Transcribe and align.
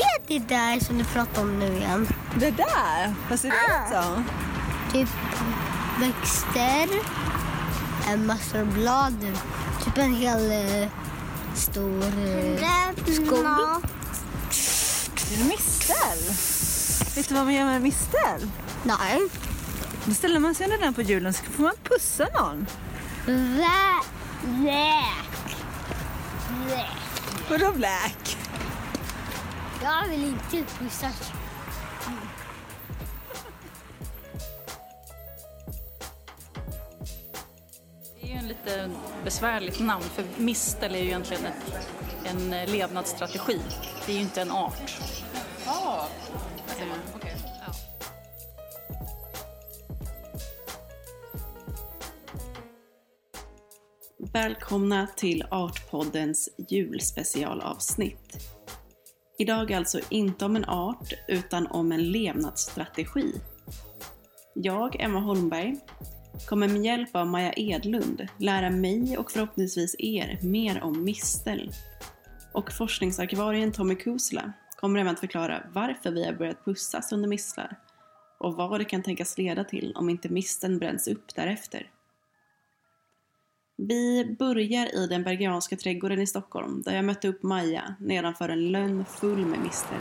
är 0.00 0.20
det 0.28 0.38
där 0.38 0.80
som 0.84 0.98
du 0.98 1.04
pratar 1.04 1.42
om 1.42 1.58
nu 1.58 1.76
igen? 1.76 2.08
Det 2.36 2.50
där? 2.50 3.14
Vad 3.30 3.40
ser 3.40 3.48
det 3.48 3.54
ut 3.56 4.02
som? 4.04 4.24
Typ 4.92 5.08
växter, 6.00 6.88
en 8.08 8.26
massa 8.26 8.64
blad, 8.64 9.26
typ 9.84 9.98
en 9.98 10.14
hel 10.14 10.52
eh, 10.52 10.88
stor 11.54 12.02
eh, 12.04 13.14
skog. 13.14 13.46
Är 15.32 15.38
det 15.38 15.44
mistel? 15.44 16.18
Vet 17.16 17.28
du 17.28 17.34
vad 17.34 17.44
man 17.44 17.54
gör 17.54 17.64
med 17.64 17.82
mistel? 17.82 18.50
Nej. 18.82 19.20
Då 20.04 20.14
ställer 20.14 20.40
man 20.40 20.54
sig 20.54 20.66
under 20.66 20.78
den 20.78 20.94
på 20.94 21.02
julen 21.02 21.34
så 21.34 21.44
får 21.44 21.62
man 21.62 21.72
pussa 21.82 22.26
någon. 22.40 22.66
Vä- 23.26 24.04
Väk. 24.44 25.56
Väk. 26.68 26.86
Vadå 27.50 27.72
black? 27.72 28.23
Jag 29.84 30.08
vill 30.08 30.24
inte 30.24 30.74
pussas. 30.78 31.32
Det 38.20 38.26
är 38.26 38.30
ju 38.30 38.34
en 38.34 38.48
lite 38.48 38.90
besvärligt 39.24 39.80
namn 39.80 40.04
för 40.04 40.24
mistel 40.36 40.94
är 40.94 40.98
ju 40.98 41.04
egentligen 41.04 41.44
ett, 41.46 41.88
en 42.24 42.52
eh, 42.52 42.70
levnadsstrategi. 42.72 43.60
Det 44.06 44.12
är 44.12 44.16
ju 44.16 44.22
inte 44.22 44.42
en 44.42 44.50
art. 44.50 45.00
Ja, 45.66 46.08
okej. 47.16 47.36
Ja. 47.66 47.74
Välkomna 54.32 55.06
till 55.16 55.44
Artpoddens 55.50 56.48
julspecialavsnitt. 56.68 58.53
Idag 59.38 59.72
alltså 59.72 60.00
inte 60.08 60.44
om 60.44 60.56
en 60.56 60.64
art, 60.64 61.12
utan 61.28 61.66
om 61.66 61.92
en 61.92 62.12
levnadsstrategi. 62.12 63.32
Jag, 64.54 65.00
Emma 65.00 65.20
Holmberg, 65.20 65.76
kommer 66.48 66.68
med 66.68 66.84
hjälp 66.84 67.16
av 67.16 67.26
Maja 67.26 67.52
Edlund 67.56 68.28
lära 68.38 68.70
mig 68.70 69.18
och 69.18 69.30
förhoppningsvis 69.30 69.96
er 69.98 70.38
mer 70.42 70.82
om 70.82 71.04
mistel. 71.04 71.70
Och 72.52 72.72
forskningsarkivarien 72.72 73.72
Tommy 73.72 73.94
Kusla 73.94 74.52
kommer 74.76 75.00
även 75.00 75.12
att 75.12 75.20
förklara 75.20 75.62
varför 75.72 76.10
vi 76.10 76.24
har 76.24 76.32
börjat 76.32 76.64
pussas 76.64 77.12
under 77.12 77.28
mistlar 77.28 77.76
och 78.38 78.54
vad 78.54 78.80
det 78.80 78.84
kan 78.84 79.02
tänkas 79.02 79.38
leda 79.38 79.64
till 79.64 79.92
om 79.96 80.10
inte 80.10 80.28
misteln 80.28 80.78
bränns 80.78 81.08
upp 81.08 81.34
därefter. 81.34 81.90
Vi 83.76 84.36
börjar 84.38 84.94
i 84.94 85.06
den 85.06 85.22
Bergianska 85.22 85.76
trädgården 85.76 86.20
i 86.20 86.26
Stockholm 86.26 86.82
där 86.82 86.94
jag 86.94 87.04
mötte 87.04 87.28
upp 87.28 87.42
Maja 87.42 87.94
nedanför 88.00 88.48
en 88.48 88.72
lönn 88.72 89.04
full 89.04 89.46
med 89.46 89.58
mistel. 89.58 89.98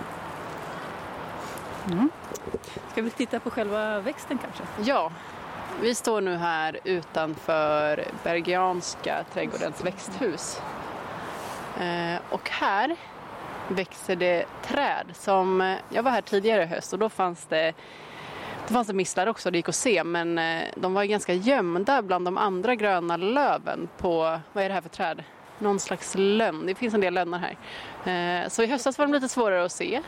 Ska 2.91 3.01
vi 3.01 3.09
titta 3.09 3.39
på 3.39 3.49
själva 3.49 3.99
växten 3.99 4.37
kanske? 4.37 4.63
ja, 4.91 5.11
vi 5.81 5.95
står 5.95 6.21
nu 6.21 6.35
här 6.35 6.79
utanför 6.83 8.05
Bergianska 8.23 9.25
trädgårdens 9.33 9.85
växthus. 9.85 10.61
Eh, 11.79 12.21
och 12.29 12.49
här 12.49 12.95
växer 13.67 14.15
det 14.15 14.45
träd 14.63 15.05
som, 15.13 15.75
jag 15.89 16.03
var 16.03 16.11
här 16.11 16.21
tidigare 16.21 16.63
i 16.63 16.65
höst 16.65 16.93
och 16.93 16.99
då 16.99 17.09
fanns 17.09 17.45
det 17.45 17.73
fanns 18.73 18.87
det 18.87 18.93
mistlar 18.93 19.27
också, 19.27 19.51
det 19.51 19.57
gick 19.57 19.69
att 19.69 19.75
se, 19.75 20.03
men 20.03 20.37
eh, 20.37 20.63
de 20.75 20.93
var 20.93 21.03
ganska 21.03 21.33
gömda 21.33 22.01
bland 22.01 22.25
de 22.25 22.37
andra 22.37 22.75
gröna 22.75 23.17
löven 23.17 23.89
på, 23.97 24.39
vad 24.53 24.63
är 24.63 24.69
det 24.69 24.73
här 24.73 24.81
för 24.81 24.89
träd? 24.89 25.23
Någon 25.59 25.79
slags 25.79 26.13
lönn, 26.17 26.65
det 26.65 26.75
finns 26.75 26.93
en 26.93 27.01
del 27.01 27.13
lönnar 27.13 27.39
här. 27.39 28.43
Eh, 28.43 28.49
så 28.49 28.63
i 28.63 28.67
höstas 28.67 28.97
var 28.97 29.05
de 29.05 29.13
lite 29.13 29.29
svårare 29.29 29.65
att 29.65 29.71
se. 29.71 30.01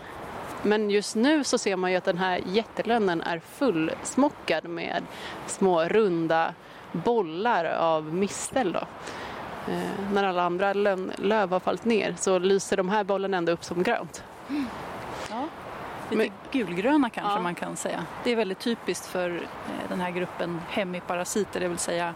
Men 0.64 0.90
just 0.90 1.16
nu 1.16 1.44
så 1.44 1.58
ser 1.58 1.76
man 1.76 1.92
ju 1.92 1.98
att 1.98 2.04
den 2.04 2.18
här 2.18 2.42
jättelönnen 2.46 3.22
är 3.22 3.40
fullsmockad 3.40 4.66
med 4.66 5.04
små 5.48 5.84
runda 5.84 6.54
bollar 6.92 7.66
av 7.66 8.14
mistel. 8.14 8.72
Då. 8.72 8.88
Eh, 9.72 10.12
när 10.14 10.24
alla 10.24 10.44
andra 10.44 10.74
löv 10.74 11.52
har 11.52 11.60
fallit 11.60 11.86
ner 11.86 12.16
så 12.18 12.40
lyser 12.40 12.78
de 12.78 12.90
här 12.90 13.04
bollarna 13.04 13.38
ändå 13.38 13.52
upp 13.52 13.64
som 13.64 13.84
grönt. 13.84 14.24
Mm. 14.50 14.66
Lite 16.10 16.16
Men- 16.16 16.32
gulgröna 16.52 17.10
kanske 17.10 17.34
Ja. 17.34 17.42
man 17.42 17.56
kan 17.56 17.76
säga. 17.76 18.06
Det 18.24 18.32
är 18.32 18.36
väldigt 18.36 18.60
typiskt 18.60 19.06
för 19.06 19.30
eh, 19.36 19.90
den 19.90 20.02
här 20.02 20.12
gruppen 20.12 20.62
hemiparasiter, 20.70 21.60
det 21.60 21.68
vill 21.68 21.78
säga 21.78 22.14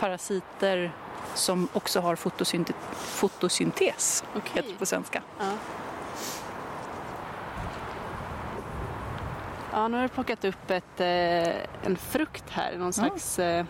parasiter 0.00 0.92
som 1.34 1.68
också 1.72 2.00
har 2.00 2.16
fotosynte- 2.16 2.72
fotosyntes, 2.92 4.24
Okej. 4.36 4.50
heter 4.54 4.68
det 4.72 4.78
på 4.78 4.86
svenska. 4.86 5.22
Ja. 5.38 5.44
Ja, 9.72 9.88
nu 9.88 9.96
har 9.96 10.02
du 10.02 10.08
plockat 10.08 10.44
upp 10.44 10.70
ett, 10.70 11.00
eh, 11.00 11.86
en 11.86 11.96
frukt 11.96 12.44
här, 12.50 12.76
någon 12.78 12.92
slags 12.92 13.38
eh, 13.38 13.64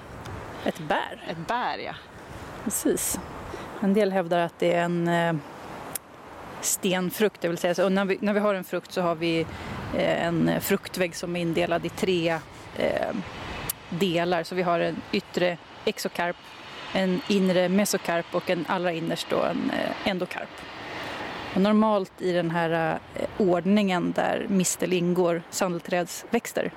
Ett 0.64 0.78
bär. 0.78 1.22
ett 1.28 1.46
bär. 1.48 1.78
Ja. 1.78 1.92
Precis. 2.64 3.20
En 3.80 3.94
del 3.94 4.12
hävdar 4.12 4.38
att 4.38 4.58
det 4.58 4.74
är 4.74 4.82
en 4.84 5.08
stenfrukt, 6.60 7.40
det 7.40 7.48
vill 7.48 7.58
säga 7.58 7.74
så, 7.74 7.88
när, 7.88 8.04
vi, 8.04 8.18
när 8.20 8.32
vi 8.32 8.40
har 8.40 8.54
en 8.54 8.64
frukt 8.64 8.92
så 8.92 9.00
har 9.02 9.14
vi 9.14 9.40
eh, 9.96 10.26
en 10.26 10.60
fruktvägg 10.60 11.16
som 11.16 11.36
är 11.36 11.40
indelad 11.40 11.86
i 11.86 11.88
tre 11.88 12.38
eh, 12.76 13.14
delar. 13.88 14.42
Så 14.42 14.54
vi 14.54 14.62
har 14.62 14.80
en 14.80 14.96
yttre 15.12 15.58
exokarp, 15.84 16.36
en 16.94 17.20
inre 17.28 17.68
mesokarp 17.68 18.26
och 18.32 18.50
en 18.50 18.64
allra 18.68 18.92
innerst 18.92 19.26
då 19.30 19.42
en 19.42 19.70
eh, 19.70 20.10
endokarp. 20.10 20.48
Och 21.54 21.60
normalt 21.60 22.12
i 22.18 22.32
den 22.32 22.50
här 22.50 22.98
eh, 23.14 23.26
ordningen 23.38 24.12
där 24.12 24.46
mistel 24.48 24.92
ingår, 24.92 25.42
sandelträdsväxter, 25.50 26.72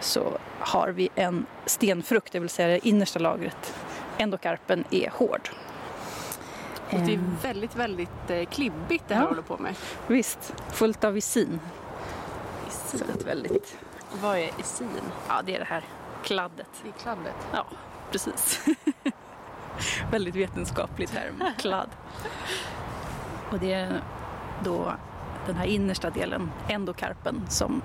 så 0.00 0.38
har 0.58 0.88
vi 0.88 1.08
en 1.14 1.46
stenfrukt, 1.66 2.32
det 2.32 2.40
vill 2.40 2.48
säga 2.48 2.68
det 2.68 2.88
innersta 2.88 3.18
lagret. 3.18 3.74
Endokarpen 4.18 4.84
är 4.90 5.10
hård. 5.10 5.50
Och 6.92 6.98
det 7.00 7.12
är 7.12 7.18
Ehm, 7.18 7.36
väldigt, 7.42 7.76
väldigt 7.76 8.30
eh, 8.30 8.44
klibbigt 8.44 9.04
det 9.08 9.14
här 9.14 9.22
Ja. 9.22 9.28
håller 9.28 9.42
på 9.42 9.56
med. 9.58 9.74
Visst, 10.06 10.54
fullt 10.68 11.04
av 11.04 11.12
visin. 11.12 11.60
Så 12.70 12.96
ett 12.96 13.26
väldigt, 13.26 13.76
Vad 14.22 14.36
är 14.38 14.50
isin? 14.60 14.88
ja 15.28 15.42
det 15.46 15.54
är 15.54 15.58
det 15.58 15.64
här 15.64 15.84
kladdet. 16.22 16.68
Det 16.82 16.88
är 16.88 16.92
kladdet. 16.92 17.34
Ja, 17.52 17.64
precis. 18.10 18.64
väldigt 20.10 20.34
vetenskaplig 20.34 21.08
term, 21.08 21.44
kladd. 21.58 21.88
Och 23.50 23.58
det 23.58 23.72
är 23.72 24.00
då 24.64 24.92
den 25.46 25.56
här 25.56 25.66
innersta 25.66 26.10
delen, 26.10 26.50
endokarpen, 26.68 27.42
som 27.48 27.82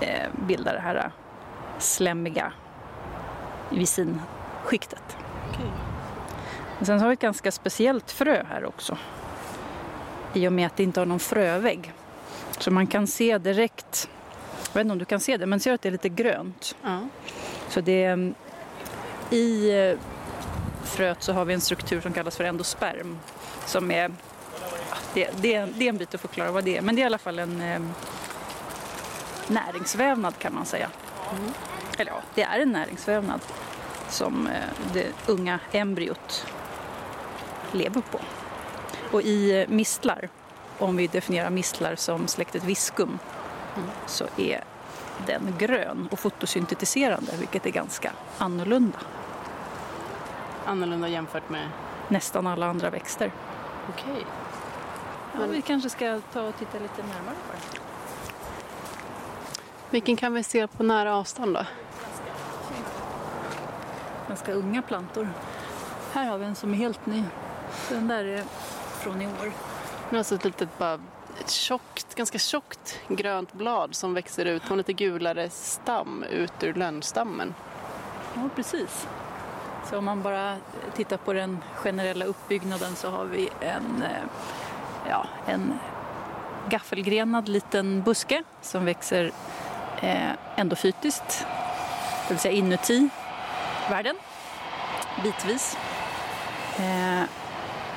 eh, 0.00 0.28
bildar 0.46 0.72
det 0.74 0.80
här 0.80 1.12
slemmiga 1.78 2.52
visinskiktet. 3.70 5.16
Okej. 5.50 5.70
Sen 6.82 7.00
har 7.00 7.08
vi 7.08 7.12
ett 7.12 7.20
ganska 7.20 7.52
speciellt 7.52 8.10
frö 8.10 8.44
här 8.50 8.64
också. 8.64 8.98
I 10.32 10.48
och 10.48 10.52
med 10.52 10.66
att 10.66 10.76
det 10.76 10.82
inte 10.82 11.00
har 11.00 11.06
någon 11.06 11.20
frövägg. 11.20 11.92
Så 12.58 12.70
man 12.70 12.86
kan 12.86 13.06
se 13.06 13.38
direkt, 13.38 14.08
jag 14.66 14.74
vet 14.74 14.80
inte 14.80 14.92
om 14.92 14.98
du 14.98 15.04
kan 15.04 15.20
se 15.20 15.36
det, 15.36 15.46
men 15.46 15.60
ser 15.60 15.74
att 15.74 15.82
det 15.82 15.88
är 15.88 15.92
lite 15.92 16.08
grönt. 16.08 16.76
Ja. 16.82 17.00
Så 17.68 17.80
det 17.80 18.04
är, 18.04 18.34
I 19.30 19.70
eh, 19.70 19.98
fröet 20.84 21.22
så 21.22 21.32
har 21.32 21.44
vi 21.44 21.54
en 21.54 21.60
struktur 21.60 22.00
som 22.00 22.12
kallas 22.12 22.36
för 22.36 22.44
endosperm. 22.44 23.18
Som 23.66 23.90
är, 23.90 24.12
det, 25.14 25.30
det, 25.36 25.68
det 25.74 25.84
är 25.84 25.88
en 25.88 25.96
bit 25.96 26.14
att 26.14 26.20
förklara 26.20 26.50
vad 26.50 26.64
det 26.64 26.76
är, 26.76 26.82
men 26.82 26.94
det 26.96 27.00
är 27.00 27.04
i 27.04 27.06
alla 27.06 27.18
fall 27.18 27.38
en 27.38 27.62
eh, 27.62 27.80
näringsvävnad 29.48 30.38
kan 30.38 30.54
man 30.54 30.66
säga. 30.66 30.90
Eller 31.98 32.12
ja, 32.12 32.20
det 32.34 32.42
är 32.42 32.60
en 32.60 32.72
näringsvävnad 32.72 33.40
som 34.08 34.46
eh, 34.46 34.52
det 34.92 35.06
unga 35.26 35.60
embryot 35.72 36.46
lever 37.74 38.00
på. 38.00 38.20
Och 39.12 39.22
i 39.22 39.66
mistlar, 39.68 40.28
om 40.78 40.96
vi 40.96 41.06
definierar 41.06 41.50
mistlar 41.50 41.96
som 41.96 42.28
släktet 42.28 42.64
viskum, 42.64 43.18
så 44.06 44.24
är 44.36 44.64
den 45.26 45.54
grön 45.58 46.08
och 46.10 46.18
fotosyntetiserande, 46.18 47.32
vilket 47.38 47.66
är 47.66 47.70
ganska 47.70 48.12
annorlunda. 48.38 48.98
Annorlunda 50.66 51.08
jämfört 51.08 51.50
med... 51.50 51.68
Nästan 52.08 52.46
alla 52.46 52.66
andra 52.66 52.90
växter. 52.90 53.32
Okej. 53.88 54.26
Ja, 55.32 55.46
vi 55.46 55.62
kanske 55.62 55.90
ska 55.90 56.20
ta 56.32 56.42
och 56.42 56.56
titta 56.58 56.78
lite 56.78 57.02
närmare 57.02 57.34
på 57.46 57.52
det. 57.52 57.80
Vilken 59.90 60.16
kan 60.16 60.34
vi 60.34 60.42
se 60.42 60.66
på 60.66 60.82
nära 60.82 61.16
avstånd 61.16 61.54
då? 61.54 61.66
Ganska 64.28 64.52
unga 64.52 64.82
plantor. 64.82 65.28
Här 66.12 66.24
har 66.24 66.38
vi 66.38 66.44
en 66.44 66.54
som 66.54 66.72
är 66.72 66.76
helt 66.76 67.06
ny. 67.06 67.24
Den 67.88 68.08
där 68.08 68.24
är 68.24 68.44
från 69.00 69.22
i 69.22 69.26
år. 69.26 69.44
Nu 69.44 70.10
har 70.10 70.18
alltså 70.18 70.34
ett 70.34 70.44
litet 70.44 70.78
bara 70.78 70.98
ett 71.40 71.50
tjockt, 71.50 72.14
ganska 72.14 72.38
tjockt 72.38 73.00
grönt 73.08 73.52
blad 73.52 73.94
som 73.94 74.14
växer 74.14 74.44
ut 74.44 74.68
på 74.68 74.74
en 74.74 74.78
lite 74.78 74.92
gulare 74.92 75.50
stam 75.50 76.22
ut 76.22 76.62
ur 76.62 76.74
lönnstammen. 76.74 77.54
Ja, 78.34 78.40
precis. 78.54 79.06
Så 79.90 79.98
om 79.98 80.04
man 80.04 80.22
bara 80.22 80.56
tittar 80.96 81.16
på 81.16 81.32
den 81.32 81.58
generella 81.74 82.24
uppbyggnaden 82.24 82.96
så 82.96 83.10
har 83.10 83.24
vi 83.24 83.48
en, 83.60 84.02
eh, 84.02 84.22
ja, 85.08 85.26
en 85.46 85.78
gaffelgrenad 86.68 87.48
liten 87.48 88.02
buske 88.02 88.42
som 88.62 88.84
växer 88.84 89.32
eh, 90.00 90.32
endofytiskt, 90.56 91.46
det 92.28 92.34
vill 92.34 92.38
säga 92.38 92.54
inuti 92.54 93.08
världen, 93.90 94.16
bitvis. 95.22 95.76
Eh, 96.78 97.22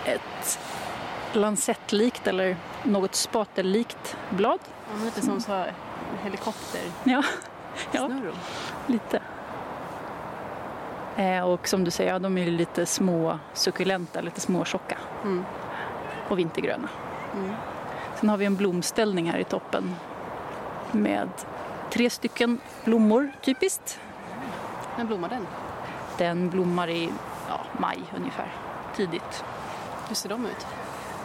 ett 0.07 0.59
lansettlikt 1.33 2.27
eller 2.27 2.57
något 2.83 3.15
spatellikt 3.15 4.17
blad. 4.29 4.59
Ja, 4.91 5.05
lite 5.05 5.21
som 5.21 5.41
så 5.41 5.51
här 5.51 5.73
helikopter. 6.23 6.81
Ja, 7.03 7.23
ja 7.91 8.09
lite. 8.87 9.21
Eh, 11.17 11.41
och 11.41 11.67
som 11.67 11.83
du 11.83 11.91
säger, 11.91 12.13
ja, 12.13 12.19
de 12.19 12.37
är 12.37 12.45
lite 12.51 12.85
små 12.85 13.39
suckulenta, 13.53 14.21
lite 14.21 14.41
små 14.41 14.65
tjocka 14.65 14.97
Mm. 15.23 15.45
och 16.29 16.39
vintergröna. 16.39 16.89
Mm. 17.35 17.53
Sen 18.19 18.29
har 18.29 18.37
vi 18.37 18.45
en 18.45 18.55
blomställning 18.55 19.31
här 19.31 19.39
i 19.39 19.43
toppen 19.43 19.95
med 20.91 21.29
tre 21.89 22.09
stycken 22.09 22.59
blommor 22.83 23.31
typiskt. 23.41 23.99
När 24.97 25.05
blommar 25.05 25.29
den? 25.29 25.47
Den 26.17 26.49
blommar 26.49 26.89
i 26.89 27.09
ja, 27.49 27.59
maj 27.79 27.99
ungefär, 28.17 28.51
tidigt. 28.95 29.43
Hur 30.07 30.15
ser 30.15 30.29
de 30.29 30.45
ut? 30.45 30.67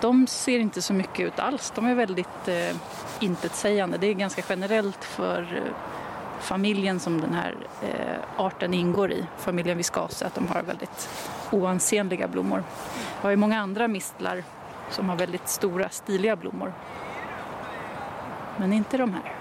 De 0.00 0.26
ser 0.26 0.58
inte 0.58 0.82
så 0.82 0.93
mycket 0.93 1.26
ut 1.26 1.38
alls. 1.38 1.73
De 1.75 1.87
är 1.87 1.94
väldigt 1.94 2.49
eh, 2.49 2.76
intetsägande. 3.20 3.99
Det 3.99 4.06
är 4.06 4.14
ganska 4.14 4.43
generellt 4.49 5.05
för 5.05 5.43
eh, 5.56 5.73
familjen 6.40 7.00
som 7.00 7.20
den 7.20 7.34
här 7.34 7.56
eh, 7.82 8.44
arten 8.44 8.75
ingår 8.75 9.12
i, 9.12 9.26
familjen 9.38 9.76
Viscase, 9.76 10.26
att 10.26 10.34
de 10.34 10.49
har 10.49 10.62
väldigt 10.62 11.08
oansenliga 11.50 12.29
blommor. 12.29 12.64
Vi 13.20 13.23
har 13.23 13.31
ju 13.31 13.37
många 13.37 13.61
andra 13.61 13.88
mistlar 13.88 14.44
som 14.90 15.08
har 15.08 15.17
väldigt 15.17 15.49
stora, 15.49 15.88
stiliga 15.88 16.37
blommor. 16.37 16.73
Men 18.56 18.73
inte 18.73 18.96
de 18.96 19.14
här. 19.14 19.35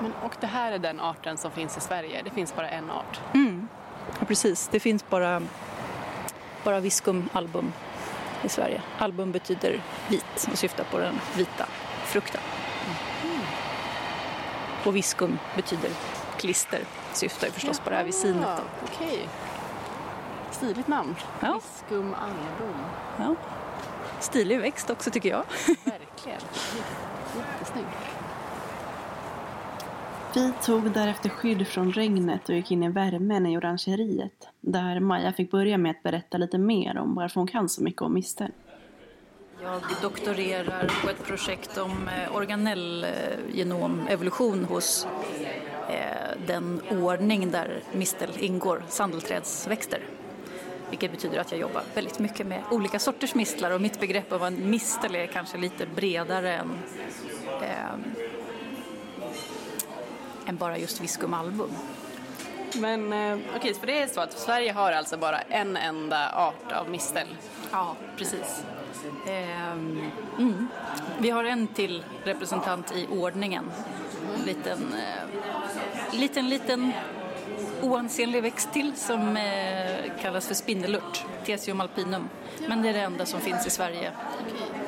Men, 0.00 0.12
och 0.22 0.36
det 0.40 0.46
här 0.46 0.72
är 0.72 0.78
den 0.78 1.00
arten 1.00 1.36
som 1.36 1.50
finns 1.50 1.76
i 1.76 1.80
Sverige. 1.80 2.22
Det 2.24 2.30
finns 2.30 2.56
bara 2.56 2.68
en 2.68 2.90
art. 2.90 3.20
Mm. 3.34 3.68
Ja, 4.18 4.26
precis. 4.26 4.68
Det 4.68 4.80
finns 4.80 5.08
bara, 5.08 5.42
bara 6.64 6.80
Viscum 6.80 7.28
album 7.32 7.72
i 8.44 8.48
Sverige. 8.48 8.82
Album 8.98 9.32
betyder 9.32 9.80
vit 10.08 10.48
och 10.52 10.58
syftar 10.58 10.84
på 10.84 10.98
den 10.98 11.20
vita 11.36 11.66
frukten. 12.04 12.40
Och 14.84 14.96
Viscum 14.96 15.38
betyder 15.56 15.90
klister, 16.38 16.80
syftar 17.12 17.46
ju 17.46 17.52
förstås 17.52 17.80
på 17.80 17.90
det 17.90 17.96
här 17.96 18.04
visinet. 18.04 18.62
Okej. 18.84 19.28
Stiligt 20.50 20.88
namn. 20.88 21.16
Ja. 21.40 21.52
Viskum 21.52 22.14
album. 22.14 22.74
Ja. 23.18 23.34
Stilig 24.20 24.60
växt 24.60 24.90
också 24.90 25.10
tycker 25.10 25.28
jag. 25.28 25.44
Verkligen. 25.84 26.40
Jättesnygg. 27.36 27.86
Vi 30.34 30.52
tog 30.62 30.92
därefter 30.92 31.28
skydd 31.28 31.66
från 31.66 31.92
regnet 31.92 32.48
och 32.48 32.54
gick 32.54 32.70
in 32.70 32.82
i 32.82 32.88
värmen 32.88 33.46
i 33.46 33.58
orangeriet. 33.58 34.48
Där 34.60 35.00
Maja 35.00 35.32
fick 35.32 35.50
börja 35.50 35.78
med 35.78 35.90
att 35.90 36.02
berätta 36.02 36.38
lite 36.38 36.58
mer 36.58 36.98
om 36.98 37.14
varför 37.14 37.40
hon 37.40 37.48
kan 37.48 37.68
så 37.68 37.82
mycket 37.82 38.02
om 38.02 38.14
mistel. 38.14 38.50
Jag 39.62 39.82
doktorerar 40.02 40.90
på 41.02 41.10
ett 41.10 41.26
projekt 41.26 41.78
om 41.78 42.08
eh, 42.08 42.36
organellgenomevolution 42.36 44.62
eh, 44.62 44.68
hos 44.68 45.06
eh, 45.88 46.38
den 46.46 46.80
ordning 46.90 47.50
där 47.50 47.80
mistel 47.92 48.30
ingår, 48.38 48.82
sandelträdsväxter. 48.88 50.00
Vilket 50.90 51.10
betyder 51.10 51.38
att 51.38 51.52
jag 51.52 51.60
jobbar 51.60 51.82
väldigt 51.94 52.18
mycket 52.18 52.46
med 52.46 52.62
olika 52.70 52.98
sorters 52.98 53.34
mistlar 53.34 53.70
och 53.70 53.80
mitt 53.80 54.00
begrepp 54.00 54.32
av 54.32 54.44
en 54.44 54.70
mistel 54.70 55.14
är 55.14 55.26
kanske 55.26 55.58
lite 55.58 55.86
bredare 55.86 56.56
än, 56.56 56.70
eh, 57.62 57.94
än 60.46 60.56
bara 60.56 60.78
just 60.78 61.00
Viscum 61.00 61.34
album. 61.34 61.70
Men 62.74 63.12
eh, 63.12 63.38
okej, 63.56 63.74
för 63.74 63.86
det 63.86 64.02
är 64.02 64.06
så 64.06 64.20
att 64.20 64.38
Sverige 64.38 64.72
har 64.72 64.92
alltså 64.92 65.16
bara 65.16 65.40
en 65.40 65.76
enda 65.76 66.32
art 66.32 66.72
av 66.72 66.90
mistel. 66.90 67.28
Ja, 67.72 67.96
precis. 68.16 68.64
Ehm, 69.26 70.10
mm. 70.38 70.68
Vi 71.18 71.30
har 71.30 71.44
en 71.44 71.66
till 71.66 72.04
representant 72.24 72.96
i 72.96 73.06
ordningen. 73.06 73.70
En 74.38 74.46
liten, 74.46 74.94
eh, 74.94 76.18
liten, 76.18 76.48
liten 76.48 76.92
oansenlig 77.82 78.42
växt 78.42 78.72
till 78.72 78.92
som 78.96 79.36
eh, 79.36 80.12
kallas 80.22 80.46
för 80.46 80.54
spindellört, 80.54 81.24
Tesium 81.44 81.80
alpinum. 81.80 82.28
Men 82.68 82.82
det 82.82 82.88
är 82.88 82.92
det 82.92 83.00
enda 83.00 83.26
som 83.26 83.40
finns 83.40 83.66
i 83.66 83.70
Sverige 83.70 84.12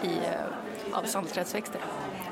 i, 0.03 0.07
eh, 0.07 0.99
av 0.99 1.03
sandelträdsväxter. 1.05 1.81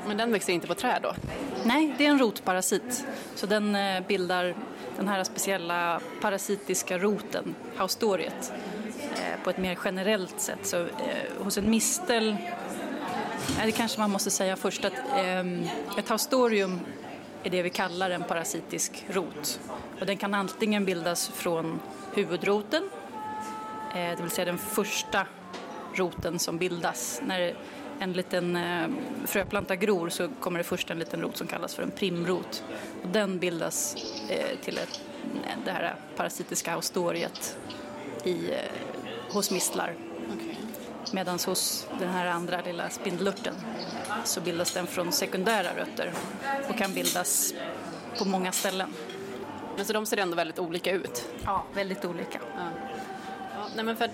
Men 0.07 0.17
den 0.17 0.31
växer 0.31 0.53
inte 0.53 0.67
på 0.67 0.75
träd 0.75 0.99
då? 1.03 1.15
Nej, 1.63 1.95
det 1.97 2.05
är 2.05 2.09
en 2.09 2.19
rotparasit. 2.19 3.05
Så 3.35 3.45
den 3.45 3.75
eh, 3.75 4.07
bildar 4.07 4.55
den 4.97 5.07
här 5.07 5.23
speciella 5.23 5.99
parasitiska 6.21 6.97
roten, 6.97 7.55
haustoriet, 7.75 8.53
eh, 9.01 9.43
på 9.43 9.49
ett 9.49 9.57
mer 9.57 9.77
generellt 9.85 10.39
sätt. 10.39 10.59
Så 10.61 10.81
eh, 10.81 10.87
hos 11.43 11.57
en 11.57 11.69
mistel, 11.69 12.37
nej, 13.57 13.65
det 13.65 13.71
kanske 13.71 13.99
man 13.99 14.11
måste 14.11 14.31
säga 14.31 14.55
först 14.55 14.85
att 14.85 14.93
eh, 14.93 15.39
ett 15.97 16.09
haustorium 16.09 16.79
är 17.43 17.49
det 17.49 17.61
vi 17.61 17.69
kallar 17.69 18.09
en 18.09 18.23
parasitisk 18.23 19.05
rot. 19.09 19.59
Och 19.99 20.05
den 20.05 20.17
kan 20.17 20.33
antingen 20.33 20.85
bildas 20.85 21.29
från 21.29 21.79
huvudroten, 22.13 22.89
eh, 23.95 24.17
det 24.17 24.21
vill 24.21 24.31
säga 24.31 24.45
den 24.45 24.57
första 24.57 25.27
roten 25.93 26.39
som 26.39 26.57
bildas. 26.57 27.21
När 27.25 27.55
en 27.99 28.13
liten 28.13 28.55
eh, 28.55 28.87
fröplanta 29.25 29.75
gror 29.75 30.09
så 30.09 30.29
kommer 30.39 30.57
det 30.57 30.63
först 30.63 30.91
en 30.91 30.99
liten 30.99 31.21
rot 31.21 31.37
som 31.37 31.47
kallas 31.47 31.75
för 31.75 31.83
en 31.83 31.91
primrot. 31.91 32.63
Och 33.03 33.09
den 33.09 33.39
bildas 33.39 33.95
eh, 34.29 34.59
till 34.63 34.77
ett, 34.77 35.01
det 35.65 35.71
här 35.71 35.95
parasitiska 36.15 36.71
haustoriet 36.71 37.57
i, 38.23 38.51
eh, 38.51 38.57
hos 39.33 39.51
mistlar. 39.51 39.93
Medan 41.11 41.39
hos 41.45 41.87
den 41.99 42.09
här 42.09 42.25
andra 42.25 42.61
lilla 42.61 42.89
spindellörten 42.89 43.55
så 44.23 44.41
bildas 44.41 44.73
den 44.73 44.87
från 44.87 45.11
sekundära 45.11 45.69
rötter 45.77 46.11
och 46.69 46.77
kan 46.77 46.93
bildas 46.93 47.53
på 48.17 48.25
många 48.25 48.51
ställen. 48.51 48.93
Men 49.75 49.85
så 49.85 49.93
de 49.93 50.05
ser 50.05 50.17
ändå 50.17 50.35
väldigt 50.35 50.59
olika 50.59 50.91
ut. 50.91 51.25
Ja, 51.45 51.65
väldigt 51.73 52.05
olika. 52.05 52.39
Ja, 53.55 53.67
nej 53.75 53.85
men 53.85 53.97
för 53.97 54.09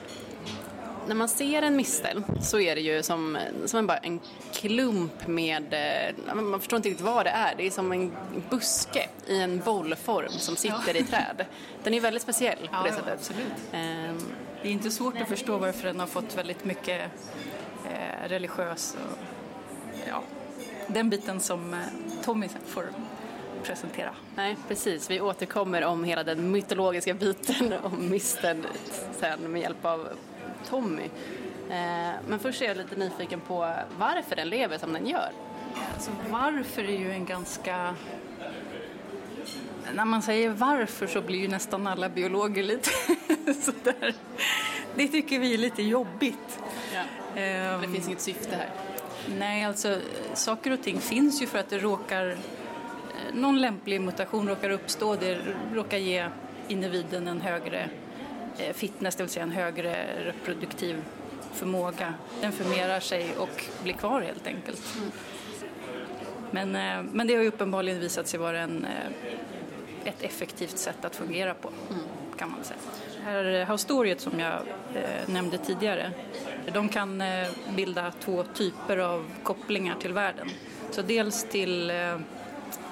när 1.08 1.16
man 1.16 1.28
ser 1.30 1.62
en 1.62 1.76
mistel 1.76 2.24
så 2.42 2.60
är 2.60 2.76
det 2.76 2.82
ju 2.82 3.04
som, 3.04 3.38
som 3.66 3.80
en, 3.80 3.88
bara 3.88 3.98
en 3.98 4.20
klump 4.54 5.28
med, 5.28 5.74
eh, 5.74 6.36
man 6.36 6.60
förstår 6.60 6.78
inte 6.78 6.90
riktigt 6.90 7.06
vad 7.06 7.26
det 7.26 7.30
är, 7.30 7.56
det 7.56 7.68
är 7.68 7.72
som 7.72 7.92
en 7.92 8.12
buske 8.50 9.10
i 9.28 9.42
en 9.42 9.60
bollform 9.60 10.30
som 10.32 10.56
sitter 10.56 10.96
i 10.98 11.04
träd. 11.04 11.46
Den 11.84 11.94
är 11.94 12.00
väldigt 12.02 12.24
speciell 12.24 12.58
på 12.58 12.68
Ja, 12.72 12.84
det 12.84 12.90
ja, 12.90 12.96
sättet. 12.96 13.14
absolut. 13.14 13.54
Ehm, 13.72 14.18
Det 14.62 14.68
är 14.68 14.72
inte 14.72 14.92
svårt 14.92 15.22
att 15.22 15.28
förstå 15.28 15.58
varför 15.58 15.88
den 15.88 16.00
har 16.00 16.08
fått 16.08 16.38
väldigt 16.38 16.66
mycket 16.66 17.02
eh, 17.86 18.28
religiös 18.30 18.96
och 19.12 19.18
ja, 20.08 20.24
den 20.88 21.10
biten 21.10 21.40
som 21.40 21.74
eh, 21.74 21.80
Tommy 22.24 22.48
får 22.68 22.86
presentera. 23.64 24.10
nej, 24.36 24.58
precis. 24.68 25.10
Vi 25.12 25.22
återkommer 25.22 25.84
om 25.84 26.04
hela 26.04 26.24
den 26.24 26.52
mytologiska 26.52 27.14
biten 27.14 27.74
om 27.84 28.10
misteln 28.10 28.66
sen 29.20 29.40
med 29.52 29.62
hjälp 29.62 29.86
av 29.86 30.08
Tommy. 30.70 31.10
Ehm, 31.72 32.14
men 32.28 32.40
först 32.40 32.62
är 32.62 32.66
jag 32.66 32.78
lite 32.78 32.96
nyfiken 32.96 33.40
på 33.40 33.74
varför 33.98 34.36
den 34.36 34.50
lever 34.50 34.78
som 34.78 34.94
den 34.94 35.08
gör. 35.08 35.30
Alltså 35.94 36.12
varför 36.30 36.82
är 36.84 36.98
ju 37.00 37.12
en 37.12 37.26
ganska... 37.26 37.96
När 39.96 40.06
man 40.06 40.22
säger 40.22 40.50
varför 40.50 41.08
så 41.08 41.22
blir 41.22 41.40
ju 41.40 41.48
nästan 41.48 41.88
alla 41.88 42.10
biologer 42.10 42.64
lite 42.64 42.90
sådär. 43.62 44.14
Det 44.96 45.08
tycker 45.08 45.40
vi 45.40 45.54
är 45.54 45.58
lite 45.58 45.84
jobbigt. 45.84 46.60
Ja. 46.94 47.42
Ehm, 47.42 47.82
Det 47.82 47.88
finns 47.88 48.08
inget 48.08 48.22
syfte 48.22 48.56
här. 48.56 48.70
Nej, 49.40 49.66
alltså 49.66 49.98
saker 50.34 50.72
och 50.74 50.82
ting 50.84 51.00
finns 51.00 51.42
ju 51.42 51.48
för 51.48 51.60
att 51.60 51.70
det 51.70 51.78
råkar... 51.80 52.28
eh, 52.30 52.36
Någon 53.34 53.62
lämplig 53.62 54.02
mutation 54.02 54.48
råkar 54.50 54.70
uppstå. 54.70 55.16
Det 55.16 55.38
råkar 55.74 55.98
ge 55.98 56.28
individen 56.68 57.28
en 57.28 57.42
högre 57.42 57.80
eh, 57.82 57.88
Eh, 58.58 58.74
fitness, 58.74 59.16
det 59.16 59.24
vill 59.24 59.30
säga 59.30 59.44
en 59.44 59.52
högre 59.52 60.06
reproduktiv 60.26 61.04
förmåga. 61.54 62.14
Den 62.42 62.52
förmerar 62.52 63.00
sig 63.00 63.36
och 63.38 63.66
blir 63.84 63.94
kvar 63.94 64.22
helt 64.22 64.48
enkelt. 64.48 64.98
Men, 66.52 66.76
eh, 66.76 67.12
men 67.12 67.28
det 67.28 67.36
har 67.36 67.42
ju 67.42 67.48
uppenbarligen 67.48 68.00
visat 68.00 68.28
sig 68.28 68.40
vara 68.40 68.60
en, 68.60 68.86
eh, 68.86 70.08
ett 70.08 70.22
effektivt 70.22 70.78
sätt 70.78 71.06
att 71.06 71.16
fungera 71.16 71.54
på, 71.54 71.70
kan 72.38 72.52
man 72.52 72.64
säga. 72.64 72.80
Det 73.18 73.24
här 73.24 73.66
haustoriet 73.66 74.22
som 74.22 74.40
jag 74.40 74.62
nämnde 75.26 75.58
tidigare, 75.58 76.12
de 76.74 76.90
kan 76.90 77.24
bilda 77.76 78.12
två 78.20 78.44
typer 78.44 78.98
av 78.98 79.32
kopplingar 79.44 79.96
till 79.96 80.14
världen. 80.14 80.50
Så 80.92 81.02
dels 81.02 81.44
till 81.44 81.88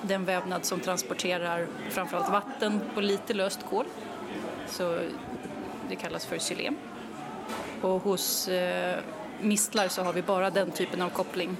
den 0.01 0.25
vävnad 0.25 0.65
som 0.65 0.79
transporterar 0.79 1.67
framförallt 1.89 2.29
vatten 2.29 2.81
och 2.95 3.03
lite 3.03 3.33
löst 3.33 3.65
kol. 3.69 3.85
Så 4.67 4.99
det 5.89 5.95
kallas 5.95 6.25
för 6.25 6.37
xylem. 6.37 6.77
Och 7.81 8.01
hos 8.01 8.47
eh, 8.47 8.99
mistlar 9.41 9.87
så 9.87 10.03
har 10.03 10.13
vi 10.13 10.21
bara 10.21 10.49
den 10.49 10.71
typen 10.71 11.01
av 11.01 11.09
koppling. 11.09 11.57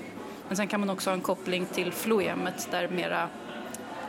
Men 0.47 0.57
sen 0.57 0.67
kan 0.67 0.79
man 0.79 0.89
också 0.89 1.09
ha 1.09 1.15
en 1.15 1.21
koppling 1.21 1.65
till 1.65 1.91
floemet 1.91 2.67
där 2.71 2.87
mera 2.87 3.29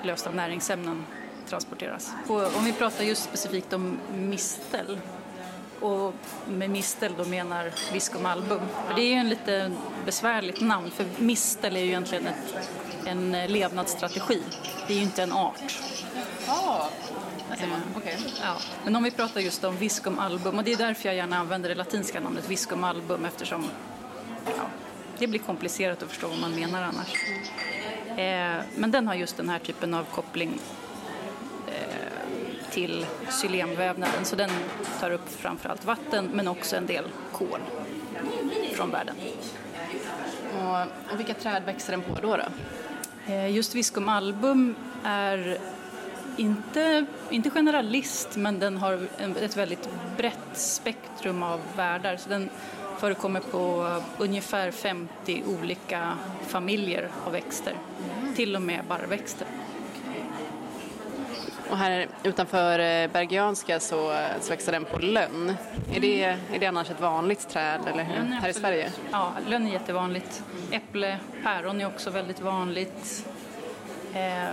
lösta 0.02 0.30
näringsämnen 0.30 1.04
transporteras. 1.48 2.12
På, 2.26 2.34
om 2.34 2.64
vi 2.64 2.72
pratar 2.72 3.04
just 3.04 3.22
specifikt 3.22 3.72
om 3.72 3.98
mistel 4.14 4.98
och 5.80 6.14
med 6.48 6.70
mistel 6.70 7.12
då 7.18 7.24
menar 7.24 7.72
viscum 7.92 8.26
album. 8.26 8.60
För 8.86 8.94
det 8.94 9.02
är 9.02 9.06
ju 9.06 9.14
en 9.14 9.28
lite 9.28 9.72
besvärligt 10.04 10.60
namn 10.60 10.90
för 10.90 11.06
mistel 11.18 11.76
är 11.76 11.80
ju 11.80 11.86
egentligen 11.86 12.26
ett, 12.26 12.70
en 13.06 13.32
levnadsstrategi. 13.32 14.42
Det 14.86 14.92
är 14.92 14.96
ju 14.96 15.02
inte 15.02 15.22
en 15.22 15.32
art. 15.32 15.80
Ja, 16.46 16.88
man. 17.59 17.80
Okej. 17.97 18.16
Ja. 18.42 18.57
Men 18.85 18.97
om 18.97 19.02
vi 19.02 19.11
pratar 19.11 19.40
just 19.40 19.64
om 19.64 19.76
viscum 19.76 20.19
album 20.19 20.59
och 20.59 20.64
det 20.64 20.73
är 20.73 20.76
därför 20.76 21.09
jag 21.09 21.16
gärna 21.16 21.38
använder 21.38 21.69
det 21.69 21.75
latinska 21.75 22.21
namnet 22.21 22.50
viscum 22.50 22.85
album 22.85 23.25
eftersom 23.25 23.64
ja, 24.47 24.64
det 25.19 25.26
blir 25.26 25.40
komplicerat 25.40 26.02
att 26.02 26.09
förstå 26.09 26.28
vad 26.28 26.38
man 26.38 26.54
menar 26.54 26.83
annars. 26.83 27.14
Eh, 28.19 28.64
men 28.76 28.90
den 28.90 29.07
har 29.07 29.14
just 29.14 29.37
den 29.37 29.49
här 29.49 29.59
typen 29.59 29.95
av 29.95 30.04
koppling 30.04 30.61
eh, 31.66 32.71
till 32.71 33.07
xylemvävnaden 33.28 34.25
så 34.25 34.37
den 34.37 34.50
tar 35.00 35.11
upp 35.11 35.28
framförallt 35.28 35.85
vatten 35.85 36.30
men 36.33 36.49
också 36.49 36.76
en 36.76 36.87
del 36.87 37.04
kol 37.33 37.61
från 38.75 38.90
världen. 38.90 39.16
Och, 40.59 41.12
och 41.12 41.21
vilka 41.21 41.35
träd 41.35 41.62
växer 41.64 41.90
den 41.90 42.02
på 42.02 42.19
då? 42.23 42.37
då? 42.37 42.47
Eh, 43.33 43.50
Just 43.50 43.75
Viscum 43.75 44.09
album 44.09 44.75
är 45.04 45.59
inte, 46.37 47.06
inte 47.30 47.50
generalist 47.50 48.37
men 48.37 48.58
den 48.58 48.76
har 48.76 48.99
ett 49.40 49.56
väldigt 49.56 49.88
brett 50.16 50.38
spektrum 50.52 51.42
av 51.42 51.60
värdar. 51.76 52.16
Så 52.16 52.28
den 52.28 52.50
förekommer 52.99 53.40
på 53.40 53.96
ungefär 54.18 54.70
50 54.70 55.42
olika 55.46 56.18
familjer 56.46 57.08
av 57.26 57.32
växter. 57.32 57.75
Till 58.37 58.56
och 58.56 58.62
med 58.62 58.84
barrväxter. 58.88 59.46
Och 61.70 61.78
här 61.78 62.06
utanför 62.22 62.78
eh, 62.78 63.10
Bergianska 63.10 63.80
så, 63.80 64.16
så 64.40 64.50
växer 64.50 64.72
den 64.72 64.84
på 64.84 64.99
lönn. 64.99 65.56
Är 65.94 66.00
det, 66.00 66.22
är 66.25 66.58
det 66.60 66.66
annars 66.66 66.90
ett 66.90 67.00
vanligt 67.00 67.49
träd 67.49 67.80
eller 67.92 68.04
hur? 68.04 68.25
Här 68.25 68.49
i 68.49 68.52
Sverige? 68.52 68.92
Ja, 69.10 69.32
lönn 69.49 69.66
är 69.66 69.72
jättevanligt. 69.72 70.42
Äpple, 70.70 71.18
päron 71.44 71.80
är 71.80 71.87
också 71.87 72.10
väldigt 72.10 72.40
vanligt. 72.40 73.26
Eh, 74.14 74.50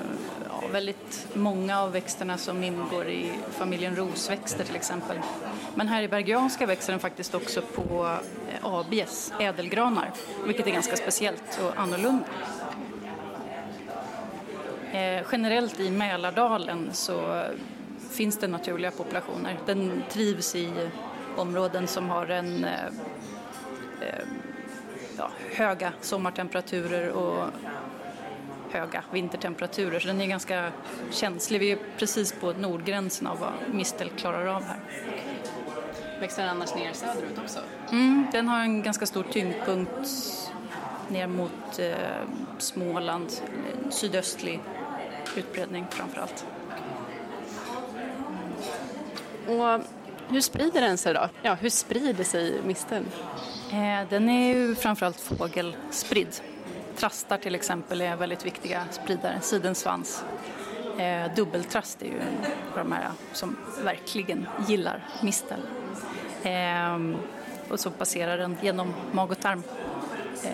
ja, 0.61 0.67
väldigt 0.71 1.27
många 1.33 1.81
av 1.81 1.91
växterna 1.91 2.37
som 2.37 2.63
ingår 2.63 3.07
i 3.07 3.31
familjen 3.51 3.95
rosväxter 3.95 4.63
till 4.63 4.75
exempel. 4.75 5.17
Men 5.75 5.87
här 5.87 6.01
i 6.01 6.07
Bergianska 6.07 6.65
växer 6.65 6.93
den 6.93 6.99
faktiskt 6.99 7.35
också 7.35 7.61
på 7.61 8.17
eh, 8.49 8.65
ABs 8.65 8.85
abies, 8.85 9.33
ädelgranar, 9.39 10.11
vilket 10.45 10.67
är 10.67 10.71
ganska 10.71 10.95
speciellt 10.95 11.59
och 11.63 11.81
annorlunda. 11.81 12.25
Eh, 14.91 15.23
generellt 15.31 15.79
i 15.79 15.91
Mälardalen 15.91 16.89
så 16.93 17.43
finns 18.11 18.37
det 18.37 18.47
naturliga 18.47 18.91
populationer. 18.91 19.59
Den 19.65 20.03
trivs 20.09 20.55
i 20.55 20.89
områden 21.35 21.87
som 21.87 22.09
har 22.09 22.27
en 22.27 22.63
eh, 22.63 22.85
eh 24.01 24.25
ja, 25.17 25.29
höga 25.55 25.93
sommartemperaturer 26.01 27.09
och 27.09 27.47
höga 28.71 29.03
vintertemperaturer. 29.11 29.99
Så 29.99 30.07
den 30.07 30.21
är 30.21 30.27
ganska 30.27 30.71
känslig. 31.11 31.59
Vi 31.59 31.71
är 31.71 31.77
precis 31.97 32.31
på 32.31 32.53
nordgränsen 32.53 33.27
av 33.27 33.39
vad 33.39 33.53
mistel 33.71 34.09
klarar 34.09 34.45
av 34.45 34.63
här. 34.63 34.79
Växer 36.19 36.41
den 36.41 36.51
annars 36.51 36.75
ner 36.75 36.93
söderut 36.93 37.37
också? 37.43 37.59
Mm, 37.91 38.27
den 38.31 38.47
har 38.47 38.59
en 38.59 38.83
ganska 38.83 39.05
stor 39.05 39.23
tyngdpunkt 39.23 40.09
ner 41.07 41.27
mot 41.27 41.79
eh, 41.79 41.95
Småland, 42.57 43.31
sydöstlig 43.89 44.59
utbredning 45.35 45.85
framför 45.89 46.21
allt. 46.21 46.45
Och 49.47 49.81
hur 50.29 50.41
sprider 50.41 50.81
den 50.81 50.97
sig 50.97 51.13
då? 51.13 51.29
Ja, 51.41 51.53
hur 51.53 51.69
sprider 51.69 52.23
sig 52.23 52.61
misteln? 52.65 53.05
Eh, 53.71 54.09
den 54.09 54.29
är 54.29 54.55
ju 54.55 54.75
framförallt 54.75 55.19
fågelspridd. 55.19 56.41
Trastar 56.97 57.37
till 57.37 57.55
exempel 57.55 58.01
är 58.01 58.15
väldigt 58.15 58.45
viktiga 58.45 58.83
spridare, 58.91 59.41
sidensvans. 59.41 60.23
Eh, 60.97 61.33
dubbeltrast 61.35 62.01
är 62.01 62.05
ju 62.05 62.21
de 62.75 62.91
här 62.91 63.09
som 63.33 63.57
verkligen 63.83 64.47
gillar 64.67 65.07
mistel. 65.23 65.59
Eh, 66.43 66.97
och 67.69 67.79
så 67.79 67.91
passerar 67.91 68.37
den 68.37 68.57
genom 68.61 68.93
mag 69.11 69.31
och 69.31 69.39
tarm. 69.39 69.63
Eh, 70.43 70.51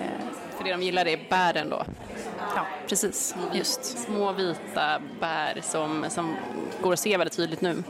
För 0.57 0.63
det 0.63 0.71
de 0.71 0.81
gillar 0.81 1.07
är 1.07 1.19
bären 1.29 1.69
då. 1.69 1.83
ja, 2.55 2.65
precis, 2.87 3.35
just. 3.53 3.83
Små 4.05 4.31
vita 4.31 5.01
bär 5.19 5.61
som, 5.61 6.05
som 6.09 6.35
går 6.81 6.93
att 6.93 6.99
se 6.99 7.17
väldigt 7.17 7.37
tydligt 7.37 7.61
nu. 7.61 7.83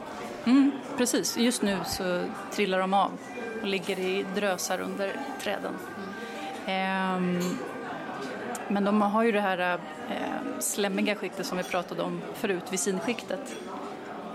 Mm, 0.45 0.71
precis, 0.97 1.37
just 1.37 1.61
nu 1.61 1.77
så 1.85 2.23
trillar 2.51 2.79
de 2.79 2.93
av 2.93 3.11
och 3.61 3.67
ligger 3.67 3.99
i 3.99 4.25
drösar 4.35 4.79
under 4.81 5.15
träden. 5.41 5.73
Ehm, 6.65 7.39
men 8.67 8.83
de 8.83 9.01
har 9.01 9.23
ju 9.23 9.31
det 9.31 9.41
här 9.41 9.79
eh, 10.09 10.59
slemmiga 10.59 11.15
skiktet 11.15 11.45
som 11.45 11.57
vi 11.57 11.63
pratade 11.63 12.01
om 12.01 12.21
förut, 12.33 12.63
visinskiktet. 12.69 13.55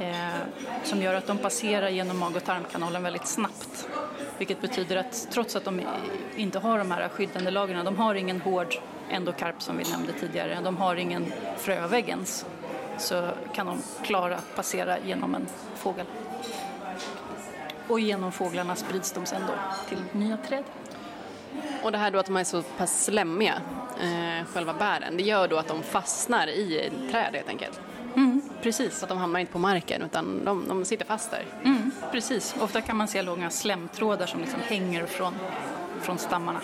Eh, 0.00 0.64
som 0.84 1.02
gör 1.02 1.14
att 1.14 1.26
de 1.26 1.38
passerar 1.38 1.88
genom 1.88 2.18
mag 2.18 2.36
och 2.36 2.44
tarmkanalen 2.44 3.02
väldigt 3.02 3.26
snabbt. 3.26 3.88
Vilket 4.38 4.60
betyder 4.60 4.96
att 4.96 5.28
trots 5.30 5.56
att 5.56 5.64
de 5.64 5.80
inte 6.36 6.58
har 6.58 6.78
de 6.78 6.90
här 6.90 7.08
skyddande 7.08 7.50
lagren, 7.50 7.84
de 7.84 7.96
har 7.96 8.14
ingen 8.14 8.40
hård 8.40 8.74
endokarp 9.10 9.62
som 9.62 9.76
vi 9.76 9.84
nämnde 9.90 10.12
tidigare, 10.12 10.58
de 10.64 10.76
har 10.76 10.96
ingen 10.96 11.32
frövägg 11.56 12.08
ens, 12.08 12.46
så 12.98 13.28
kan 13.54 13.66
de 13.66 13.78
klara 14.02 14.36
att 14.36 14.56
passera 14.56 14.98
genom 14.98 15.34
en 15.34 15.46
fågel. 15.74 16.06
Och 17.88 18.00
genom 18.00 18.32
fåglarna 18.32 18.76
sprids 18.76 19.12
de 19.12 19.26
sen 19.26 19.42
då 19.46 19.54
till 19.88 20.20
nya 20.20 20.36
träd. 20.36 20.64
Och 21.82 21.92
det 21.92 21.98
här 21.98 22.10
då 22.10 22.18
att 22.18 22.26
de 22.26 22.36
är 22.36 22.44
så 22.44 22.62
pass 22.62 23.04
slemmiga, 23.04 23.54
eh, 24.00 24.46
själva 24.46 24.72
bären, 24.72 25.16
det 25.16 25.22
gör 25.22 25.48
då 25.48 25.56
att 25.56 25.68
de 25.68 25.82
fastnar 25.82 26.46
i 26.46 26.90
träd 27.10 27.34
helt 27.34 27.48
enkelt. 27.48 27.80
Mm, 28.16 28.42
precis. 28.62 28.98
Så 28.98 29.04
att 29.04 29.08
de 29.08 29.18
hamnar 29.18 29.40
inte 29.40 29.52
på 29.52 29.58
marken 29.58 30.02
utan 30.02 30.44
de, 30.44 30.68
de 30.68 30.84
sitter 30.84 31.04
fast 31.04 31.30
där. 31.30 31.44
Mm, 31.64 31.90
precis. 32.12 32.54
Ofta 32.60 32.80
kan 32.80 32.96
man 32.96 33.08
se 33.08 33.22
långa 33.22 33.50
slemtrådar 33.50 34.26
som 34.26 34.40
liksom 34.40 34.60
hänger 34.60 35.06
från, 35.06 35.34
från 36.00 36.18
stammarna. 36.18 36.60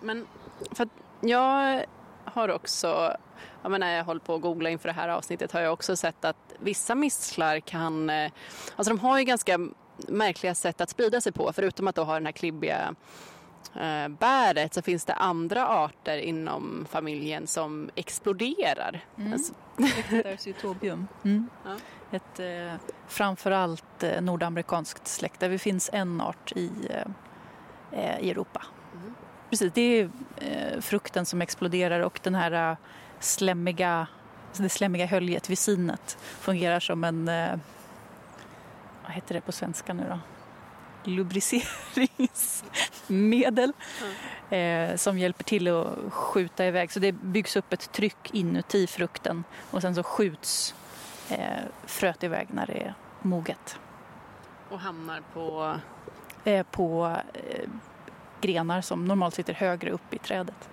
Men 0.00 0.26
för 0.70 0.84
att 0.84 0.90
jag 1.20 1.84
har 2.24 2.48
också, 2.48 3.16
ja, 3.62 3.68
men 3.68 3.80
när 3.80 3.96
jag 3.96 4.04
håller 4.04 4.20
på 4.20 4.34
att 4.34 4.40
googla 4.40 4.70
inför 4.70 4.88
det 4.88 4.94
här 4.94 5.08
avsnittet 5.08 5.52
har 5.52 5.60
jag 5.60 5.72
också 5.72 5.96
sett 5.96 6.24
att 6.24 6.36
vissa 6.58 6.94
mistlar 6.94 7.60
kan, 7.60 8.10
eh, 8.10 8.30
alltså 8.76 8.94
de 8.94 8.98
har 8.98 9.18
ju 9.18 9.24
ganska 9.24 9.58
märkliga 10.08 10.54
sätt 10.54 10.80
att 10.80 10.90
sprida 10.90 11.20
sig 11.20 11.32
på. 11.32 11.52
Förutom 11.52 11.88
att 11.88 11.94
de 11.94 12.06
har 12.06 12.14
den 12.14 12.26
här 12.26 12.32
klibbiga 12.32 12.94
eh, 13.74 14.08
bäret 14.08 14.74
så 14.74 14.82
finns 14.82 15.04
det 15.04 15.14
andra 15.14 15.68
arter 15.68 16.18
inom 16.18 16.86
familjen 16.90 17.46
som 17.46 17.90
exploderar. 17.94 19.04
Alltså, 19.32 19.52
Ectodercytobium. 19.98 21.06
Mm. 21.24 21.48
Ja. 21.64 21.76
Ett 22.12 22.40
eh, 22.40 22.80
framförallt 23.08 24.02
eh, 24.02 24.20
nordamerikanskt 24.20 25.08
släkte. 25.08 25.48
Det 25.48 25.58
finns 25.58 25.90
en 25.92 26.20
art 26.20 26.52
i, 26.56 26.70
eh, 26.90 27.06
eh, 28.00 28.20
i 28.20 28.30
Europa. 28.30 28.62
Precis, 29.50 29.72
det 29.72 29.80
är 29.80 30.10
eh, 30.36 30.80
frukten 30.80 31.26
som 31.26 31.42
exploderar 31.42 32.00
och 32.00 32.20
den 32.22 32.34
här 32.34 32.76
slemmiga, 33.20 34.06
det 34.56 34.68
slemmiga 34.68 35.06
höljet, 35.06 35.50
visinet, 35.50 36.18
fungerar 36.20 36.80
som 36.80 37.04
en, 37.04 37.30
vad 39.06 39.14
heter 39.14 39.34
det 39.34 39.40
på 39.40 39.52
svenska 39.52 39.92
nu 39.92 40.04
då? 40.08 40.18
Lubriceringsmedel 41.10 43.72
eh, 44.50 44.96
som 44.96 45.18
hjälper 45.18 45.44
till 45.44 45.68
att 45.68 46.12
skjuta 46.12 46.66
iväg. 46.66 46.92
Så 46.92 47.00
det 47.00 47.12
byggs 47.12 47.56
upp 47.56 47.72
ett 47.72 47.92
tryck 47.92 48.34
inuti 48.34 48.86
frukten 48.86 49.44
och 49.70 49.82
sen 49.82 49.94
så 49.94 50.02
skjuts 50.02 50.74
eh, 51.30 51.62
fröet 51.84 52.24
iväg 52.24 52.48
när 52.50 52.66
det 52.66 52.82
är 52.82 52.94
moget. 53.22 53.78
och 54.70 54.80
hamnar 54.80 55.22
på... 55.34 55.76
Eh, 56.44 56.66
på 56.70 57.16
eh, 57.34 57.68
grenar 58.40 58.80
som 58.80 59.04
normalt 59.04 59.34
sitter 59.34 59.54
högre 59.54 59.90
upp 59.90 60.14
i 60.14 60.18
trädet. 60.18 60.68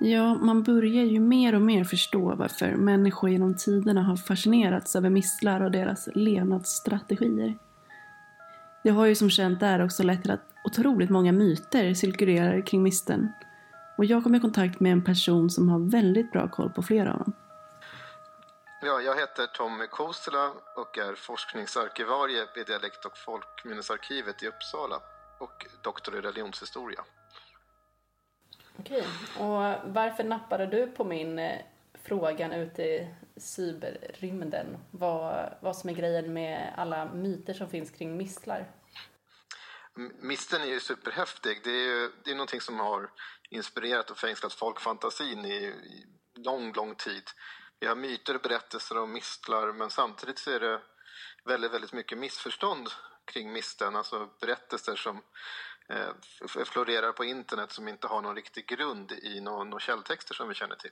Ja, 0.00 0.34
man 0.34 0.62
börjar 0.62 1.04
ju 1.04 1.20
mer 1.20 1.54
och 1.54 1.62
mer 1.62 1.84
förstå 1.84 2.34
varför 2.34 2.76
människor 2.76 3.30
genom 3.30 3.56
tiderna 3.56 4.02
har 4.02 4.16
fascinerats 4.16 4.96
över 4.96 5.10
mistlar 5.10 5.60
och 5.60 5.70
deras 5.70 6.08
levnadsstrategier. 6.14 7.58
Det 8.82 8.90
har 8.90 9.06
ju 9.06 9.14
som 9.14 9.30
känt 9.30 9.60
där 9.60 9.84
också 9.84 10.02
lett 10.02 10.22
till 10.22 10.30
att 10.30 10.52
otroligt 10.64 11.10
många 11.10 11.32
myter 11.32 11.94
cirkulerar 11.94 12.66
kring 12.66 12.82
misteln. 12.82 13.28
Och 13.96 14.04
jag 14.04 14.22
kom 14.22 14.34
i 14.34 14.40
kontakt 14.40 14.80
med 14.80 14.92
en 14.92 15.04
person 15.04 15.50
som 15.50 15.68
har 15.68 15.90
väldigt 15.90 16.32
bra 16.32 16.48
koll 16.48 16.70
på 16.70 16.82
flera 16.82 17.12
av 17.12 17.18
dem. 17.18 17.32
Ja, 18.82 19.00
jag 19.00 19.16
heter 19.16 19.46
Tommy 19.46 19.86
Kosela 19.86 20.52
och 20.76 20.98
är 20.98 21.14
forskningsarkivarie 21.14 22.46
vid 22.54 22.66
Dialekt 22.66 23.04
och 23.04 23.18
folkminnesarkivet 23.18 24.42
i 24.42 24.46
Uppsala 24.46 25.00
och 25.38 25.66
doktor 25.82 26.16
i 26.16 26.20
religionshistoria. 26.20 27.00
Okej, 28.78 29.06
och 29.38 29.92
varför 29.94 30.24
nappade 30.24 30.66
du 30.66 30.86
på 30.86 31.04
min 31.04 31.38
eh, 31.38 31.60
frågan 31.94 32.52
ute 32.52 32.82
i 32.82 33.14
cyberrymden? 33.36 34.78
Vad, 34.90 35.54
vad 35.60 35.76
som 35.76 35.90
är 35.90 35.94
grejen 35.94 36.32
med 36.32 36.74
alla 36.76 37.12
myter 37.14 37.54
som 37.54 37.70
finns 37.70 37.90
kring 37.90 38.16
mistlar? 38.16 38.72
Misten 40.20 40.62
är 40.62 40.66
ju 40.66 40.80
superhäftig. 40.80 41.60
Det 41.64 41.70
är 41.70 41.84
ju 41.84 42.10
det 42.24 42.30
är 42.30 42.34
någonting 42.34 42.60
som 42.60 42.80
har 42.80 43.10
inspirerat 43.50 44.10
och 44.10 44.18
fängslat 44.18 44.52
folkfantasin 44.52 45.44
i, 45.44 45.54
i 45.54 46.06
lång, 46.34 46.72
lång 46.72 46.94
tid. 46.94 47.24
Vi 47.80 47.86
har 47.86 47.96
myter 47.96 48.34
och 48.34 48.40
berättelser 48.40 48.98
om 48.98 49.12
mistlar 49.12 49.72
men 49.72 49.90
samtidigt 49.90 50.38
så 50.38 50.50
är 50.50 50.60
det 50.60 50.80
väldigt, 51.44 51.72
väldigt 51.72 51.92
mycket 51.92 52.18
missförstånd 52.18 52.88
kring 53.24 53.52
misten. 53.52 53.96
Alltså 53.96 54.28
berättelser 54.40 54.96
som 54.96 55.22
eh, 55.88 56.64
florerar 56.64 57.12
på 57.12 57.24
internet 57.24 57.72
som 57.72 57.88
inte 57.88 58.06
har 58.06 58.22
någon 58.22 58.36
riktig 58.36 58.66
grund 58.66 59.12
i 59.12 59.40
någon, 59.40 59.70
någon 59.70 59.80
källtexter 59.80 60.34
som 60.34 60.48
vi 60.48 60.54
känner 60.54 60.76
till. 60.76 60.90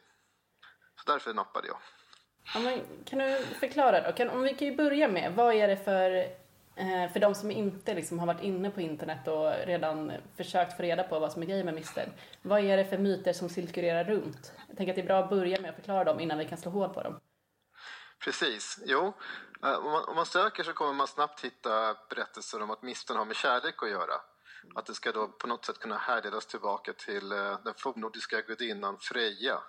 Så 0.96 1.12
därför 1.12 1.34
nappade 1.34 1.68
jag. 1.68 1.78
Ja, 2.54 2.60
men 2.60 2.80
kan 3.04 3.18
du 3.18 3.44
förklara 3.60 4.00
då? 4.00 4.12
Kan, 4.12 4.30
om 4.30 4.42
vi 4.42 4.54
kan 4.54 4.68
ju 4.68 4.76
börja 4.76 5.08
med, 5.08 5.34
vad 5.34 5.54
är 5.54 5.68
det 5.68 5.76
för, 5.76 6.10
eh, 6.76 7.12
för 7.12 7.20
de 7.20 7.34
som 7.34 7.50
inte 7.50 7.94
liksom 7.94 8.18
har 8.18 8.26
varit 8.26 8.42
inne 8.42 8.70
på 8.70 8.80
internet 8.80 9.28
och 9.28 9.52
redan 9.66 10.12
försökt 10.36 10.76
få 10.76 10.82
reda 10.82 11.02
på 11.02 11.18
vad 11.18 11.32
som 11.32 11.42
är 11.42 11.46
grejen 11.46 11.64
med 11.64 11.74
misten. 11.74 12.12
Vad 12.42 12.64
är 12.64 12.76
det 12.76 12.84
för 12.84 12.98
myter 12.98 13.32
som 13.32 13.48
cirkulerar 13.48 14.04
runt? 14.04 14.52
Jag 14.68 14.76
tänker 14.76 14.92
att 14.92 14.96
det 14.96 15.02
är 15.02 15.06
bra 15.06 15.18
att 15.18 15.30
börja 15.30 15.60
med 15.60 15.70
att 15.70 15.76
förklara 15.76 16.04
dem 16.04 16.20
innan 16.20 16.38
vi 16.38 16.48
kan 16.48 16.58
slå 16.58 16.70
hål 16.70 16.94
på 16.94 17.02
dem. 17.02 17.20
Precis. 18.24 18.78
Jo, 18.86 19.12
eh, 19.62 19.74
om 19.74 19.92
man, 19.92 20.04
om 20.04 20.16
man 20.16 20.26
söker 20.26 20.62
så 20.62 20.72
kommer 20.72 20.92
man 20.92 21.06
snabbt 21.06 21.44
hitta 21.44 21.96
berättelser 22.10 22.62
om 22.62 22.70
att 22.70 22.82
misten 22.82 23.16
har 23.16 23.24
med 23.24 23.36
kärlek 23.36 23.82
att 23.82 23.90
göra. 23.90 24.14
Att 24.74 24.86
det 24.86 24.94
ska 24.94 25.12
då 25.12 25.28
på 25.28 25.46
något 25.46 25.64
sätt 25.64 25.78
kunna 25.78 25.96
härledas 25.96 26.46
tillbaka 26.46 26.92
till 26.92 27.32
eh, 27.32 27.58
den 27.64 27.74
fornnordiska 27.74 28.40
gudinnan 28.40 28.98
Freja. 28.98 29.62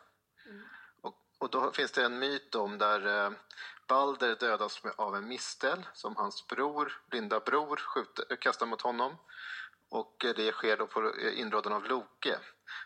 Och, 1.02 1.16
och 1.38 1.50
då 1.50 1.72
finns 1.72 1.92
det 1.92 2.04
en 2.04 2.20
myt 2.20 2.56
om 2.56 2.78
där 2.78 3.26
eh, 3.26 3.32
Balder 3.88 4.36
dödas 4.36 4.82
av 4.96 5.16
en 5.16 5.28
mistel 5.28 5.88
som 5.94 6.16
hans 6.16 6.48
bror, 6.48 7.02
blinda 7.10 7.40
bror 7.40 7.76
skjuter, 7.76 8.36
kastar 8.36 8.66
mot 8.66 8.82
honom. 8.82 9.18
Och 9.90 10.26
eh, 10.26 10.36
det 10.36 10.52
sker 10.52 10.78
då 10.78 10.88
på 10.88 11.14
eh, 11.14 11.40
inrådan 11.40 11.74
av 11.74 11.86
Loke. 11.86 12.40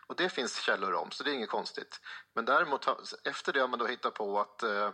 Och 0.06 0.16
det 0.16 0.28
finns 0.28 0.56
källor 0.56 0.94
om, 0.94 1.10
så 1.10 1.24
det 1.24 1.30
är 1.30 1.34
inget 1.34 1.48
konstigt. 1.48 2.00
Men 2.34 2.44
däremot, 2.44 2.86
efter 3.24 3.52
det 3.52 3.60
har 3.60 3.68
man 3.68 3.78
då 3.78 3.86
hittat 3.86 4.14
på 4.14 4.40
att 4.40 4.62
eh, 4.62 4.90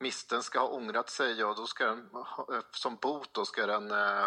misten 0.00 0.42
ska 0.42 0.58
ha 0.58 0.68
ångrat 0.68 1.10
sig 1.10 1.44
och 1.44 1.56
då 1.56 1.66
ska 1.66 1.86
den, 1.86 2.10
eh, 2.52 2.60
som 2.70 2.96
bot 2.96 3.34
då 3.34 3.44
ska 3.44 3.66
den 3.66 3.90
eh, 3.90 4.26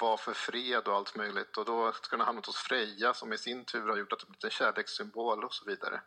vara 0.00 0.16
för 0.16 0.32
fred 0.32 0.88
och 0.88 0.94
allt 0.94 1.16
möjligt. 1.16 1.56
Och 1.56 1.64
då 1.64 1.92
ska 1.92 2.16
den 2.16 2.20
ha 2.20 2.26
hamnat 2.26 2.46
hos 2.46 2.56
Freja 2.56 3.14
som 3.14 3.32
i 3.32 3.38
sin 3.38 3.64
tur 3.64 3.88
har 3.88 3.96
gjort 3.96 4.12
att 4.12 4.18
det 4.18 4.26
blivit 4.26 4.44
en 4.44 4.50
kärlekssymbol 4.50 5.44
och 5.44 5.54
så 5.54 5.64
vidare. 5.64 6.00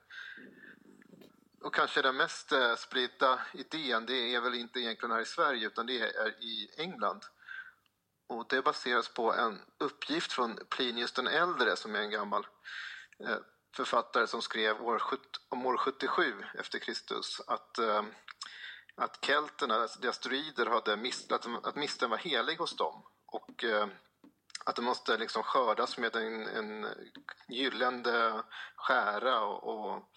Och 1.63 1.75
kanske 1.75 2.01
den 2.01 2.15
mest 2.15 2.51
eh, 2.51 2.75
spridda 2.75 3.39
idén, 3.53 4.05
det 4.05 4.35
är 4.35 4.41
väl 4.41 4.55
inte 4.55 4.79
egentligen 4.79 5.12
här 5.12 5.21
i 5.21 5.25
Sverige 5.25 5.67
utan 5.67 5.85
det 5.85 6.00
är 6.00 6.43
i 6.43 6.69
England. 6.77 7.21
Och 8.27 8.45
det 8.50 8.62
baseras 8.62 9.09
på 9.09 9.33
en 9.33 9.62
uppgift 9.77 10.31
från 10.31 10.59
Plinius 10.69 11.12
den 11.12 11.27
äldre 11.27 11.75
som 11.75 11.95
är 11.95 12.00
en 12.00 12.09
gammal 12.09 12.47
eh, 13.19 13.38
författare 13.75 14.27
som 14.27 14.41
skrev 14.41 14.81
år, 14.81 15.01
om 15.50 15.65
år 15.65 15.77
77 15.77 16.43
efter 16.53 16.79
Kristus 16.79 17.41
att, 17.47 17.77
eh, 17.79 18.03
att 18.95 19.25
kelterna, 19.25 19.75
alltså 19.75 19.99
deras 19.99 20.19
druider, 20.19 20.65
hade 20.65 20.97
mist, 20.97 21.32
att, 21.32 21.65
att 21.65 21.75
misten 21.75 22.10
var 22.10 22.17
helig 22.17 22.58
hos 22.58 22.75
dem. 22.75 23.03
Och 23.63 23.89
att 24.65 24.76
det 24.76 24.82
måste 24.82 25.17
liksom 25.17 25.43
skördas 25.43 25.97
med 25.97 26.15
en, 26.15 26.47
en 26.47 26.88
gyllene 27.47 28.43
skära 28.76 29.41
och, 29.41 29.63
och 29.67 30.10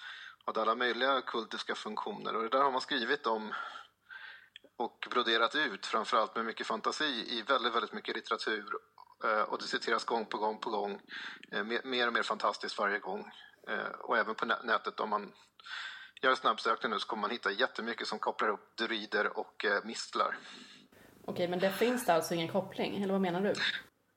hade 0.44 0.62
alla 0.62 0.74
möjliga 0.74 1.22
kultiska 1.22 1.74
funktioner. 1.74 2.36
Och 2.36 2.42
det 2.42 2.48
där 2.48 2.62
har 2.62 2.70
man 2.70 2.80
skrivit 2.80 3.26
om 3.26 3.54
och 4.76 5.08
broderat 5.10 5.54
ut, 5.54 5.86
framförallt 5.86 6.36
med 6.36 6.44
mycket 6.44 6.66
fantasi, 6.66 7.38
i 7.38 7.42
väldigt, 7.42 7.74
väldigt 7.74 7.92
mycket 7.92 8.16
litteratur. 8.16 8.66
Eh, 9.24 9.40
och 9.40 9.58
det 9.58 9.64
citeras 9.64 10.04
gång 10.04 10.26
på 10.26 10.38
gång 10.38 10.60
på 10.60 10.70
gång. 10.70 11.00
Eh, 11.52 11.64
mer- 11.64 12.06
och 12.06 12.12
mer 12.12 12.22
fantastiskt 12.22 12.78
varje 12.78 12.98
gång. 12.98 13.30
Och 13.98 14.18
även 14.18 14.34
på 14.34 14.44
nätet, 14.44 15.00
om 15.00 15.10
man 15.10 15.32
gör 16.22 16.30
en 16.30 16.36
snabbsökning 16.36 16.92
nu 16.92 16.98
så 16.98 17.06
kommer 17.06 17.20
man 17.20 17.30
hitta 17.30 17.50
jättemycket 17.50 18.06
som 18.06 18.18
kopplar 18.18 18.48
ihop 18.48 18.76
druider 18.76 19.38
och 19.38 19.66
mistlar. 19.84 20.38
Okej, 21.28 21.48
men 21.48 21.58
det 21.58 21.70
finns 21.70 22.06
det 22.06 22.14
alltså 22.14 22.34
ingen 22.34 22.48
koppling, 22.48 23.02
eller 23.02 23.12
vad 23.12 23.20
menar 23.20 23.40
du? 23.40 23.54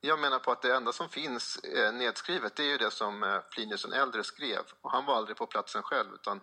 Jag 0.02 0.19
menar 0.19 0.39
på 0.39 0.52
att 0.52 0.62
det 0.62 0.76
enda 0.76 0.91
som 0.91 1.10
finns 1.10 1.58
eh, 1.58 1.93
nedskrivet 1.93 2.56
det 2.56 2.63
är 2.63 2.72
ju 2.72 2.78
det 2.78 2.91
som 2.91 3.24
eh, 3.24 3.39
Plinius 3.39 3.84
den 3.84 3.93
äldre 3.93 4.24
skrev. 4.24 4.62
Och 4.82 4.91
han 4.91 5.06
var 5.06 5.15
aldrig 5.15 5.38
på 5.38 5.45
platsen 5.45 5.84
själv 5.84 6.13
utan 6.13 6.41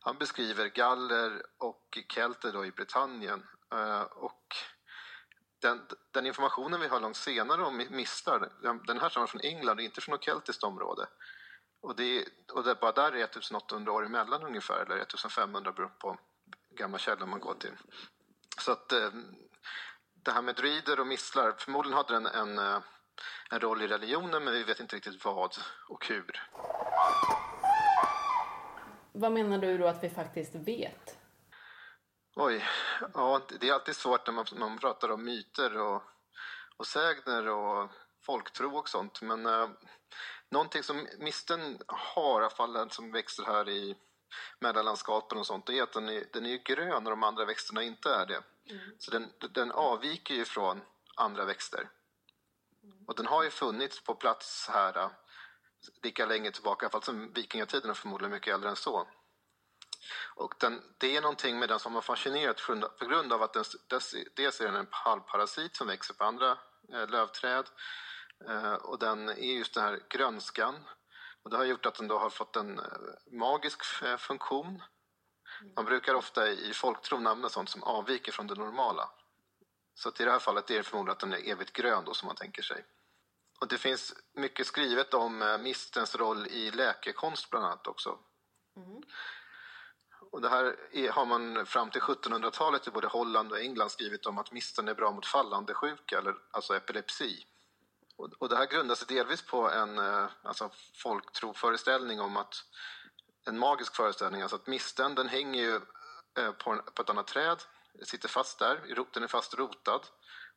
han 0.00 0.18
beskriver 0.18 0.66
galler 0.66 1.42
och 1.58 1.98
kelter 2.14 2.52
då 2.52 2.66
i 2.66 2.70
Britannien. 2.70 3.46
Eh, 3.72 4.00
och 4.00 4.42
den, 5.62 5.80
den 6.10 6.26
informationen 6.26 6.80
vi 6.80 6.88
har 6.88 7.00
långt 7.00 7.16
senare 7.16 7.62
om 7.62 7.86
Mistar... 7.90 8.52
den, 8.86 9.00
här 9.00 9.22
är 9.22 9.26
från 9.26 9.40
England 9.40 9.78
och 9.78 9.84
inte 9.84 10.00
från 10.00 10.12
något 10.12 10.24
keltiskt 10.24 10.62
område. 10.62 11.06
Och 11.80 11.96
det, 11.96 12.24
och 12.52 12.64
det 12.64 12.74
bara 12.74 12.92
där 12.92 13.12
är 13.12 13.24
1800 13.24 13.92
år 13.92 14.06
emellan 14.06 14.42
ungefär, 14.42 14.82
eller 14.82 14.96
1500 14.96 15.72
beroende 15.72 15.96
på 15.98 16.18
gamla 16.70 16.98
källor 16.98 17.26
man 17.26 17.40
går 17.40 17.54
till. 17.54 17.76
Så 18.60 18.72
att 18.72 18.92
det 20.26 20.32
här 20.32 20.42
med 20.42 20.54
druider 20.54 21.00
och 21.00 21.06
mistlar, 21.06 21.54
förmodligen 21.58 21.96
hade 21.96 22.14
den 22.14 22.26
en, 22.26 22.58
eh, 22.58 22.80
en 23.50 23.60
roll 23.60 23.82
i 23.82 23.86
religionen 23.86 24.44
men 24.44 24.54
vi 24.54 24.62
vet 24.62 24.80
inte 24.80 24.96
riktigt 24.96 25.24
vad 25.24 25.56
och 25.88 26.06
hur. 26.06 26.42
Vad 29.12 29.32
menar 29.32 29.58
du 29.58 29.78
då 29.78 29.86
att 29.86 30.04
vi 30.04 30.10
faktiskt 30.10 30.54
vet? 30.54 31.18
Oj, 32.36 32.64
ja, 33.14 33.40
det 33.60 33.68
är 33.68 33.72
alltid 33.72 33.96
svårt 33.96 34.26
när 34.26 34.34
man, 34.34 34.44
när 34.52 34.68
man 34.68 34.78
pratar 34.78 35.10
om 35.10 35.24
myter 35.24 35.78
och, 35.78 36.02
och 36.76 36.86
sägner 36.86 37.48
och 37.48 37.90
folktro 38.26 38.76
och 38.76 38.88
sånt. 38.88 39.22
Men 39.22 39.46
eh, 39.46 39.68
någonting 40.50 40.82
som 40.82 41.06
misten 41.18 41.78
har, 41.86 42.40
i 42.40 42.44
alla 42.44 42.50
fall 42.50 42.90
som 42.90 43.12
växer 43.12 43.44
här 43.44 43.68
i 43.68 43.96
mellanlandskapen 44.60 45.38
och 45.38 45.46
sånt, 45.46 45.66
det 45.66 45.78
är 45.78 45.82
att 45.82 45.92
den 45.92 46.08
är, 46.08 46.24
den 46.32 46.46
är 46.46 46.56
grön 46.56 47.04
när 47.04 47.10
de 47.10 47.22
andra 47.22 47.44
växterna 47.44 47.82
inte 47.82 48.10
är 48.10 48.26
det. 48.26 48.42
Så 48.98 49.10
den, 49.10 49.32
den 49.50 49.72
avviker 49.72 50.34
ju 50.34 50.44
från 50.44 50.80
andra 51.16 51.44
växter. 51.44 51.88
Och 53.06 53.14
den 53.16 53.26
har 53.26 53.42
ju 53.44 53.50
funnits 53.50 54.04
på 54.04 54.14
plats 54.14 54.68
här 54.68 54.98
eh, 54.98 55.10
lika 56.02 56.26
länge 56.26 56.50
tillbaka, 56.50 56.84
i 56.84 56.86
alla 56.86 56.92
fall 56.92 57.02
som 57.02 57.32
vikingatiden 57.32 57.90
och 57.90 57.96
förmodligen 57.96 58.32
mycket 58.32 58.54
äldre 58.54 58.70
än 58.70 58.76
så. 58.76 59.08
Och 60.34 60.54
den, 60.58 60.82
det 60.98 61.16
är 61.16 61.20
någonting 61.20 61.58
med 61.58 61.68
den 61.68 61.78
som 61.78 61.94
har 61.94 62.02
fascinerat 62.02 62.60
på 62.98 63.06
grund 63.06 63.32
av- 63.32 63.42
att 63.42 63.52
den, 63.52 63.64
dess, 63.88 64.14
dels 64.36 64.60
är 64.60 64.64
den 64.64 64.76
en 64.76 64.86
halvparasit 64.90 65.76
som 65.76 65.86
växer 65.86 66.14
på 66.14 66.24
andra 66.24 66.58
eh, 66.92 67.08
lövträd 67.08 67.66
eh, 68.48 68.74
och 68.74 68.98
den 68.98 69.28
är 69.28 69.56
just 69.58 69.74
den 69.74 69.82
här 69.84 70.00
grönskan. 70.08 70.74
Och 71.42 71.50
det 71.50 71.56
har 71.56 71.64
gjort 71.64 71.86
att 71.86 71.94
den 71.94 72.08
då 72.08 72.18
har 72.18 72.30
fått 72.30 72.56
en 72.56 72.80
magisk 73.32 73.84
funktion. 74.18 74.82
Man 75.76 75.84
brukar 75.84 76.14
ofta 76.14 76.48
i 76.48 76.72
folktro 76.74 77.18
nämna 77.18 77.48
sånt 77.48 77.68
som 77.68 77.82
avviker 77.82 78.32
från 78.32 78.46
det 78.46 78.54
normala. 78.54 79.10
Så 79.94 80.08
att 80.08 80.20
i 80.20 80.24
det 80.24 80.30
här 80.30 80.38
fallet 80.38 80.70
är 80.70 80.76
det 80.76 80.82
förmodligen 80.82 81.12
att 81.12 81.20
den 81.20 81.32
är 81.32 81.48
evigt 81.48 81.72
grön 81.72 82.04
då 82.04 82.14
som 82.14 82.26
man 82.26 82.36
tänker 82.36 82.62
sig. 82.62 82.84
Och 83.60 83.68
det 83.68 83.78
finns 83.78 84.14
mycket 84.34 84.66
skrivet 84.66 85.14
om 85.14 85.42
eh, 85.42 85.58
mistens 85.58 86.16
roll 86.16 86.46
i 86.46 86.70
läkekonst 86.70 87.50
bland 87.50 87.66
annat 87.66 87.86
också. 87.86 88.18
Och 90.30 90.40
det 90.40 90.48
här 90.48 90.76
är, 90.92 91.10
har 91.10 91.26
man 91.26 91.66
fram 91.66 91.90
till 91.90 92.00
1700-talet 92.00 92.86
i 92.86 92.90
både 92.90 93.06
Holland 93.06 93.52
och 93.52 93.60
England 93.60 93.90
skrivit 93.90 94.26
om 94.26 94.38
att 94.38 94.52
misten 94.52 94.88
är 94.88 94.94
bra 94.94 95.10
mot 95.10 95.26
fallande 95.26 95.74
sjuka, 95.74 96.18
eller, 96.18 96.34
alltså 96.50 96.76
epilepsi. 96.76 97.46
Och, 98.16 98.32
och 98.38 98.48
det 98.48 98.56
här 98.56 98.66
grundar 98.66 98.94
sig 98.94 99.16
delvis 99.16 99.42
på 99.42 99.70
en 99.70 99.98
eh, 99.98 100.26
alltså 100.42 100.70
folktroföreställning 100.94 102.20
om 102.20 102.36
att 102.36 102.54
en 103.46 103.58
magisk 103.58 103.96
föreställning, 103.96 104.42
alltså 104.42 104.56
att 104.56 104.66
misten 104.66 105.14
den 105.14 105.28
hänger 105.28 105.62
ju 105.62 105.80
eh, 106.38 106.52
på, 106.52 106.70
en, 106.70 106.80
på 106.94 107.02
ett 107.02 107.10
annat 107.10 107.26
träd, 107.26 107.62
sitter 108.02 108.28
fast 108.28 108.58
där, 108.58 109.06
den 109.12 109.22
är 109.22 109.28
fast 109.28 109.54
rotad. 109.54 110.00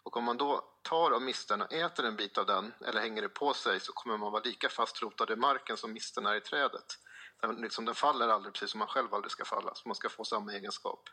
Och 0.03 0.17
om 0.17 0.23
man 0.23 0.37
då 0.37 0.63
tar 0.81 1.11
av 1.11 1.21
misten 1.21 1.61
och 1.61 1.73
äter 1.73 2.05
en 2.05 2.15
bit 2.15 2.37
av 2.37 2.45
den 2.45 2.73
eller 2.85 3.01
hänger 3.01 3.21
det 3.21 3.29
på 3.29 3.53
sig 3.53 3.79
så 3.79 3.93
kommer 3.93 4.17
man 4.17 4.31
vara 4.31 4.43
lika 4.43 4.69
fast 4.69 5.01
rotad 5.01 5.31
i 5.31 5.35
marken 5.35 5.77
som 5.77 5.93
misten 5.93 6.25
är 6.25 6.35
i 6.35 6.41
trädet. 6.41 6.97
Den, 7.41 7.55
liksom, 7.55 7.85
den 7.85 7.95
faller 7.95 8.27
aldrig 8.27 8.53
precis 8.53 8.71
som 8.71 8.79
man 8.79 8.87
själv 8.87 9.13
aldrig 9.13 9.31
ska 9.31 9.45
falla, 9.45 9.75
så 9.75 9.87
man 9.87 9.95
ska 9.95 10.09
få 10.09 10.23
samma 10.23 10.53
egenskap. 10.53 11.09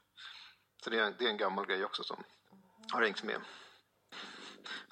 Så 0.84 0.90
det 0.90 0.98
är, 0.98 1.14
det 1.18 1.24
är 1.24 1.28
en 1.28 1.36
gammal 1.36 1.66
grej 1.66 1.84
också 1.84 2.04
som 2.04 2.24
har 2.92 3.02
hängt 3.02 3.22
med. 3.22 3.40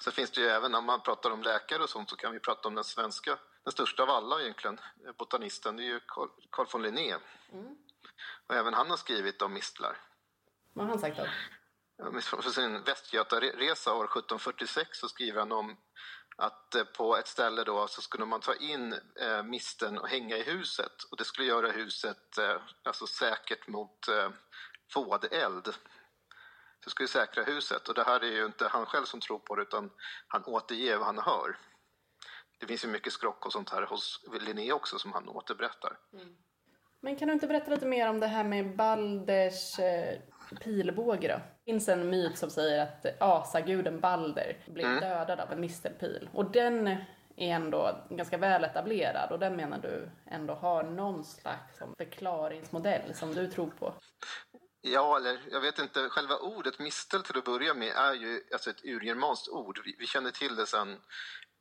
Sen 0.03 0.13
finns 0.13 0.31
det 0.31 0.41
ju 0.41 0.47
även, 0.47 0.71
när 0.71 0.81
man 0.81 1.01
pratar 1.01 1.29
om 1.31 1.43
läkare 1.43 1.83
och 1.83 1.89
sånt, 1.89 2.09
så 2.09 2.15
kan 2.15 2.33
vi 2.33 2.39
prata 2.39 2.67
om 2.67 2.75
den 2.75 2.83
svenska, 2.83 3.37
den 3.65 3.71
största 3.71 4.03
av 4.03 4.09
alla 4.09 4.41
egentligen, 4.41 4.79
eh, 5.05 5.11
botanisten, 5.17 5.75
det 5.75 5.83
är 5.83 5.85
ju 5.85 5.99
Carl, 6.49 6.67
von 6.71 6.81
Linné. 6.81 7.15
Och 8.47 8.55
även 8.55 8.73
han 8.73 8.89
har 8.89 8.97
skrivit 8.97 9.41
om 9.41 9.53
mistlar. 9.53 9.97
Vad 10.73 10.85
har 10.85 10.89
han 10.89 10.99
sagt 10.99 11.17
då? 11.17 11.25
För 12.21 12.49
sin 12.49 12.83
Västgötaresa 12.83 13.93
år 13.93 14.05
1746 14.05 14.99
så 14.99 15.09
skriver 15.09 15.39
han 15.39 15.51
om 15.51 15.77
att 16.35 16.75
eh, 16.75 16.83
på 16.83 17.17
ett 17.17 17.27
ställe 17.27 17.63
då 17.63 17.87
så 17.87 18.01
skulle 18.01 18.25
man 18.25 18.41
ta 18.41 18.55
in 18.55 18.93
eh, 19.15 19.43
misten 19.43 19.97
och 19.97 20.07
hänga 20.07 20.37
i 20.37 20.43
huset 20.43 21.03
och 21.11 21.17
det 21.17 21.25
skulle 21.25 21.47
göra 21.47 21.71
huset 21.71 22.37
eh, 22.37 22.61
alltså 22.83 23.07
säkert 23.07 23.67
mot 23.67 24.07
eh, 24.07 24.29
vådeld. 24.95 25.73
Det 26.83 26.89
skulle 26.89 27.07
säkra 27.07 27.43
huset 27.43 27.89
och 27.89 27.95
det 27.95 28.03
här 28.03 28.23
är 28.23 28.31
ju 28.31 28.45
inte 28.45 28.67
han 28.67 28.85
själv 28.85 29.05
som 29.05 29.21
tror 29.21 29.39
på 29.39 29.55
det 29.55 29.61
utan 29.61 29.91
han 30.27 30.43
återger 30.45 30.97
vad 30.97 31.05
han 31.05 31.19
hör. 31.19 31.57
Det 32.59 32.65
finns 32.65 32.83
ju 32.83 32.87
mycket 32.87 33.13
skrock 33.13 33.45
och 33.45 33.51
sånt 33.51 33.69
här 33.69 33.81
hos 33.81 34.25
Linné 34.41 34.71
också 34.71 34.99
som 34.99 35.13
han 35.13 35.29
återberättar. 35.29 35.97
Men 37.01 37.15
kan 37.15 37.27
du 37.27 37.33
inte 37.33 37.47
berätta 37.47 37.71
lite 37.71 37.85
mer 37.85 38.09
om 38.09 38.19
det 38.19 38.27
här 38.27 38.43
med 38.43 38.75
Balders 38.75 39.79
eh, 39.79 40.19
pilbåge 40.63 41.27
då? 41.27 41.33
Det 41.33 41.71
finns 41.71 41.89
en 41.89 42.09
myt 42.09 42.37
som 42.37 42.49
säger 42.49 42.83
att 42.83 43.21
asaguden 43.21 43.99
Balder 43.99 44.63
blev 44.67 44.99
dödad 44.99 45.39
av 45.39 45.51
en 45.51 45.61
mistelpil. 45.61 46.29
Och 46.33 46.51
den 46.51 46.87
är 47.37 47.55
ändå 47.55 48.07
ganska 48.09 48.37
väl 48.37 48.63
etablerad 48.63 49.31
och 49.31 49.39
den 49.39 49.55
menar 49.55 49.79
du 49.79 50.09
ändå 50.25 50.53
har 50.53 50.83
någon 50.83 51.23
slags 51.23 51.77
som 51.77 51.95
förklaringsmodell 51.97 53.15
som 53.15 53.33
du 53.33 53.47
tror 53.47 53.69
på. 53.69 53.93
Ja, 54.81 55.17
eller 55.17 55.39
jag 55.51 55.61
vet 55.61 55.79
inte. 55.79 56.09
Själva 56.09 56.37
ordet 56.37 56.79
mistel 56.79 57.23
till 57.23 57.37
att 57.37 57.45
börja 57.45 57.73
med 57.73 57.87
är 57.95 58.13
ju 58.13 58.41
alltså 58.53 58.69
ett 58.69 58.85
urgermanskt 58.85 59.49
ord. 59.49 59.81
Vi, 59.85 59.95
vi 59.99 60.05
känner 60.07 60.31
till 60.31 60.55
det 60.55 60.65
sen 60.65 60.97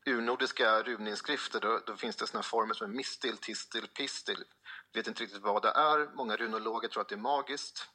urnordiska 0.06 0.82
runinskrifter. 0.82 1.60
Då, 1.60 1.80
då 1.86 1.96
finns 1.96 2.16
det 2.16 2.26
såna 2.26 2.42
former 2.42 2.74
som 2.74 2.90
är 2.90 2.94
mistil, 2.94 3.36
tistil, 3.36 3.86
pistil. 3.88 4.44
Vet 4.92 5.06
inte 5.06 5.22
riktigt 5.22 5.42
vad 5.42 5.62
det 5.62 5.68
är. 5.70 6.14
Många 6.14 6.36
runologer 6.36 6.88
tror 6.88 7.00
att 7.00 7.08
det 7.08 7.14
är 7.14 7.18
magiskt. 7.18 7.88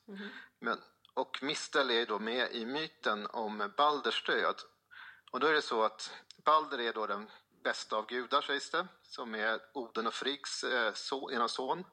Men, 0.60 0.78
och 1.14 1.40
mistel 1.44 1.92
är 1.92 2.06
då 2.06 2.20
med 2.20 2.52
i 2.52 2.66
myten 2.66 3.28
om 3.28 3.72
Balders 3.78 4.24
död. 4.26 4.56
Och 5.32 5.40
då 5.40 5.48
är 5.48 5.54
det 5.54 5.62
så 5.62 5.84
att 5.84 6.12
Balder 6.46 6.80
är 6.80 6.94
då 6.94 7.08
den 7.08 7.30
bästa 7.64 7.96
av 7.96 8.06
gudar 8.08 8.42
sägs 8.42 8.72
det, 8.72 8.88
som 9.04 9.36
är 9.36 9.60
Oden 9.74 10.08
och 10.08 10.14
Friggs 10.14 10.64
eh, 10.64 10.94
so, 10.94 11.32
ena 11.32 11.48
son. 11.48 11.84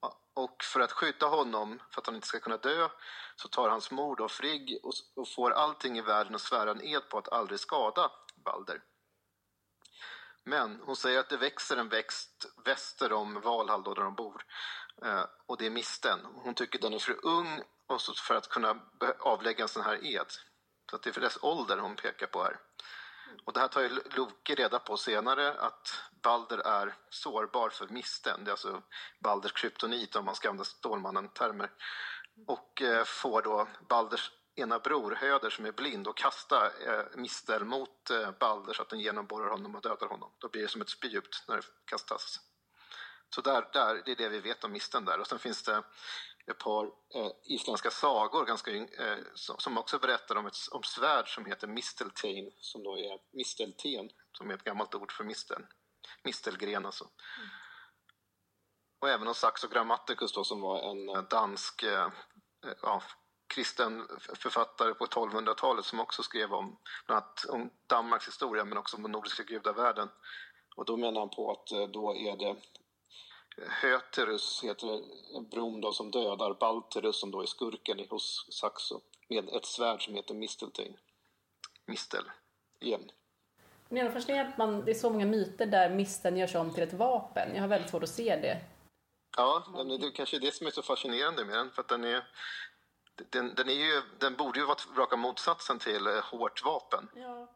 Ja, 0.00 0.20
Och 0.34 0.62
för 0.64 0.80
att 0.80 0.92
skydda 0.92 1.26
honom, 1.26 1.82
för 1.90 2.00
att 2.00 2.06
han 2.06 2.14
inte 2.14 2.26
ska 2.26 2.40
kunna 2.40 2.56
dö, 2.56 2.88
så 3.36 3.48
tar 3.48 3.68
hans 3.68 3.90
mor 3.90 4.16
då 4.16 4.28
Frigg 4.28 4.78
och, 4.82 4.92
och 5.16 5.28
får 5.28 5.50
allting 5.50 5.98
i 5.98 6.02
världen 6.02 6.34
att 6.34 6.40
svära 6.40 6.70
en 6.70 6.82
ed 6.82 7.08
på 7.08 7.18
att 7.18 7.32
aldrig 7.32 7.60
skada 7.60 8.10
Balder. 8.44 8.82
Men 10.44 10.80
hon 10.82 10.96
säger 10.96 11.20
att 11.20 11.28
det 11.28 11.36
växer 11.36 11.76
en 11.76 11.88
växt 11.88 12.46
väster 12.64 13.12
om 13.12 13.40
Valhall 13.40 13.82
då 13.82 13.94
där 13.94 14.02
de 14.02 14.14
bor. 14.14 14.44
Eh, 15.02 15.24
och 15.46 15.58
det 15.58 15.66
är 15.66 15.70
misten. 15.70 16.20
Hon 16.34 16.54
tycker 16.54 16.78
den 16.78 16.94
är 16.94 16.98
för 16.98 17.26
ung 17.26 17.62
och 17.86 18.00
så 18.00 18.14
för 18.14 18.34
att 18.34 18.48
kunna 18.48 18.80
avlägga 19.18 19.62
en 19.62 19.68
sån 19.68 19.82
här 19.82 20.06
ed. 20.06 20.26
Så 20.90 20.96
att 20.96 21.02
det 21.02 21.10
är 21.10 21.12
för 21.12 21.20
dess 21.20 21.38
ålder 21.42 21.78
hon 21.78 21.96
pekar 21.96 22.26
på 22.26 22.42
här. 22.42 22.58
Och 23.44 23.52
det 23.52 23.60
här 23.60 23.68
tar 23.68 23.80
ju 23.80 23.88
Loke 23.88 24.54
reda 24.54 24.78
på 24.78 24.96
senare 24.96 25.52
att 25.60 26.02
Balder 26.22 26.58
är 26.58 26.94
sårbar 27.10 27.70
för 27.70 27.88
misten. 27.88 28.44
Det 28.44 28.48
är 28.48 28.52
alltså 28.52 28.82
Balders 29.20 29.52
kryptonit 29.52 30.16
om 30.16 30.24
man 30.24 30.34
ska 30.34 30.48
använda 30.48 30.64
Stålmannen-termer. 30.64 31.70
Och 32.46 32.82
eh, 32.82 33.04
får 33.04 33.42
då 33.42 33.68
Balders 33.88 34.30
ena 34.54 34.78
bror 34.78 35.14
Höder 35.14 35.50
som 35.50 35.66
är 35.66 35.72
blind 35.72 36.08
och 36.08 36.16
kasta 36.16 36.66
eh, 36.66 37.04
mistel 37.14 37.64
mot 37.64 38.10
eh, 38.10 38.30
Balder 38.30 38.72
så 38.72 38.82
att 38.82 38.88
den 38.88 39.00
genomborrar 39.00 39.50
honom 39.50 39.74
och 39.74 39.82
dödar 39.82 40.06
honom. 40.06 40.32
Då 40.38 40.48
blir 40.48 40.62
det 40.62 40.68
som 40.68 40.80
ett 40.80 40.88
spjut 40.88 41.44
när 41.48 41.56
det 41.56 41.62
kastas. 41.84 42.40
Så 43.34 43.40
där, 43.40 43.68
där, 43.72 44.02
det 44.04 44.12
är 44.12 44.16
det 44.16 44.28
vi 44.28 44.40
vet 44.40 44.64
om 44.64 44.72
misten 44.72 45.04
där. 45.04 45.20
Och 45.20 45.26
sen 45.26 45.38
finns 45.38 45.62
det 45.62 45.82
ett 46.46 46.58
par 46.58 46.84
eh, 46.86 47.30
isländska 47.44 47.90
sagor 47.90 48.44
ganska, 48.44 48.70
eh, 48.70 49.18
som, 49.34 49.58
som 49.58 49.78
också 49.78 49.98
berättar 49.98 50.36
om 50.36 50.46
ett 50.46 50.56
om 50.70 50.82
svärd 50.82 51.34
som 51.34 51.44
heter 51.44 51.66
misteltein, 51.66 52.52
som 52.60 52.82
då 52.82 52.98
är 52.98 53.18
mistelten, 53.32 54.10
som 54.32 54.50
är 54.50 54.54
ett 54.54 54.64
gammalt 54.64 54.94
ord 54.94 55.12
för 55.12 55.24
mistel. 55.24 55.66
Mistelgren 56.22 56.86
alltså. 56.86 57.08
Och 58.98 59.10
även 59.10 59.28
om 59.28 59.34
Saxo 59.34 59.68
Grammaticus 59.68 60.32
då, 60.32 60.44
som 60.44 60.60
var 60.60 60.90
en 60.90 61.08
eh, 61.08 61.22
dansk 61.22 61.82
eh, 61.82 62.04
eh 62.66 62.72
ja, 62.82 63.02
kristen 63.54 64.08
författare 64.18 64.94
på 64.94 65.06
1200-talet 65.06 65.84
som 65.84 66.00
också 66.00 66.22
skrev 66.22 66.54
om, 66.54 66.76
bland 67.06 67.22
annat 67.22 67.44
om 67.44 67.70
Danmarks 67.86 68.28
historia 68.28 68.64
men 68.64 68.78
också 68.78 68.96
om 68.96 69.02
den 69.02 69.12
nordiska 69.12 69.42
gudavärlden. 69.42 70.08
Och 70.76 70.84
då 70.84 70.96
menar 70.96 71.20
han 71.20 71.30
på 71.30 71.50
att 71.50 71.72
eh, 71.72 71.86
då 71.86 72.16
är 72.16 72.36
det 72.36 72.56
Höterus 73.68 74.60
heter 74.64 75.00
bron 75.50 75.80
då 75.80 75.92
som 75.92 76.10
dödar 76.10 76.54
Balterus 76.60 77.20
som 77.20 77.30
då 77.30 77.42
är 77.42 77.46
skurken 77.46 78.00
i- 78.00 78.06
hos 78.10 78.46
Saxo 78.60 79.00
med 79.28 79.48
ett 79.48 79.64
svärd 79.66 80.04
som 80.04 80.14
heter 80.14 80.34
Misteltein. 80.34 80.96
Mistel. 81.86 82.24
Igen. 82.80 83.10
Men 83.88 83.98
jag 83.98 84.06
är 84.06 84.12
fascinerad 84.12 84.46
att 84.48 84.58
man, 84.58 84.84
det 84.84 84.90
är 84.90 84.94
så 84.94 85.10
många 85.10 85.26
myter 85.26 85.66
där 85.66 85.90
misten 85.90 86.36
görs 86.36 86.54
om 86.54 86.74
till 86.74 86.82
ett 86.82 86.92
vapen. 86.92 87.54
Jag 87.54 87.60
har 87.60 87.68
väldigt 87.68 87.90
svårt 87.90 88.02
att 88.02 88.08
se 88.08 88.36
det. 88.36 88.60
Ja, 89.36 89.64
det 90.00 90.06
är 90.06 90.10
kanske 90.10 90.38
det 90.38 90.54
som 90.54 90.66
är 90.66 90.70
så 90.70 90.82
fascinerande 90.82 91.44
med 91.44 91.54
den. 91.56 91.70
För 91.70 91.82
att 91.82 91.88
den, 91.88 92.04
är, 92.04 92.26
den, 93.30 93.54
den, 93.54 93.68
är 93.68 93.72
ju, 93.72 94.02
den 94.18 94.36
borde 94.36 94.60
ju 94.60 94.66
vara 94.66 94.78
raka 94.96 95.16
motsatsen 95.16 95.78
till 95.78 96.06
eh, 96.06 96.22
hårt 96.22 96.64
vapen. 96.64 97.10
Ja. 97.14 97.48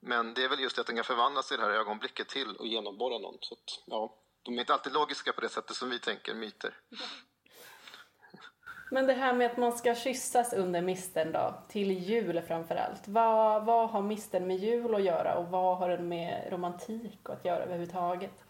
Men 0.00 0.34
det 0.34 0.44
är 0.44 0.48
väl 0.48 0.60
just 0.60 0.76
det 0.76 0.80
att 0.80 0.86
den 0.86 0.96
kan 0.96 1.04
förvandlas 1.04 1.52
i 1.52 1.56
det 1.56 1.62
här 1.62 1.70
ögonblicket 1.70 2.28
till 2.28 2.56
och 2.56 2.66
genomborra 2.66 3.18
någon. 3.18 3.38
Så 3.40 3.54
att, 3.54 3.82
ja, 3.86 4.14
de 4.42 4.54
är 4.54 4.60
inte 4.60 4.72
alltid 4.72 4.92
logiska 4.92 5.32
på 5.32 5.40
det 5.40 5.48
sättet 5.48 5.76
som 5.76 5.90
vi 5.90 5.98
tänker, 5.98 6.34
myter. 6.34 6.74
Men 8.90 9.06
det 9.06 9.12
här 9.12 9.32
med 9.32 9.50
att 9.50 9.56
man 9.56 9.78
ska 9.78 9.94
kyssas 9.94 10.52
under 10.52 10.82
misten 10.82 11.32
då, 11.32 11.62
till 11.68 11.90
jul 11.90 12.42
framför 12.42 12.76
allt. 12.76 13.08
Vad, 13.08 13.64
vad 13.64 13.90
har 13.90 14.02
misten 14.02 14.46
med 14.46 14.56
jul 14.56 14.94
att 14.94 15.02
göra 15.02 15.34
och 15.34 15.48
vad 15.48 15.78
har 15.78 15.88
den 15.88 16.08
med 16.08 16.48
romantik 16.52 17.20
att 17.22 17.44
göra 17.44 17.62
överhuvudtaget? 17.62 18.44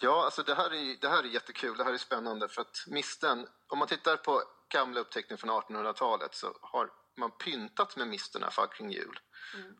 Ja, 0.00 0.24
alltså 0.24 0.42
det 0.42 0.54
här, 0.54 0.74
är, 0.74 1.00
det 1.00 1.08
här 1.08 1.22
är 1.22 1.28
jättekul. 1.28 1.76
Det 1.76 1.84
här 1.84 1.92
är 1.92 1.98
spännande 1.98 2.48
för 2.48 2.60
att 2.60 2.76
misten, 2.86 3.46
om 3.68 3.78
man 3.78 3.88
tittar 3.88 4.16
på 4.16 4.42
gamla 4.68 5.00
uppteckningar 5.00 5.36
från 5.36 5.50
1800-talet 5.50 6.34
så 6.34 6.58
har 6.62 6.90
man 7.16 7.30
pyntat 7.30 7.96
med 7.96 8.08
misten 8.08 8.42
här 8.42 8.50
för 8.50 8.66
kring 8.66 8.90
jul. 8.90 9.20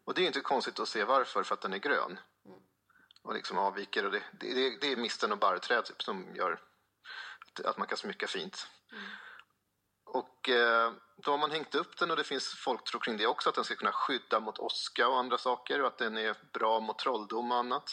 Och 0.05 0.15
det 0.15 0.23
är 0.23 0.27
inte 0.27 0.41
konstigt 0.41 0.81
att 0.81 0.89
se 0.89 1.05
varför, 1.05 1.43
för 1.43 1.55
att 1.55 1.61
den 1.61 1.73
är 1.73 1.79
grön. 1.79 2.19
Och 3.23 3.35
liksom 3.35 3.59
avviker. 3.59 4.07
Och 4.07 4.13
det, 4.13 4.23
det, 4.41 4.79
det, 4.81 4.93
är 4.93 4.97
misten 4.97 5.33
och 5.33 5.39
barrträd 5.39 5.85
typ, 5.85 6.03
som 6.03 6.35
gör 6.35 6.61
att, 7.47 7.65
att 7.65 7.79
man 7.79 7.87
kan 7.87 7.99
smycka 7.99 8.27
fint. 8.27 8.67
Och 10.05 10.49
eh, 10.49 10.93
då 11.17 11.31
har 11.31 11.39
man 11.39 11.51
hängt 11.51 11.75
upp 11.75 11.99
den 11.99 12.11
och 12.11 12.17
det 12.17 12.25
finns 12.25 12.49
folktro 12.49 12.99
kring 12.99 13.17
det 13.17 13.27
också, 13.27 13.49
att 13.49 13.55
den 13.55 13.65
ska 13.65 13.75
kunna 13.75 13.93
skydda 13.93 14.41
mot 14.41 14.59
åska 14.59 15.09
och 15.09 15.19
andra 15.19 15.39
saker 15.39 15.81
och 15.81 15.87
att 15.87 15.99
den 15.99 16.17
är 16.17 16.37
bra 16.53 16.81
mot 16.81 16.99
trolldom 16.99 17.53
och 17.53 17.59
annat. 17.59 17.91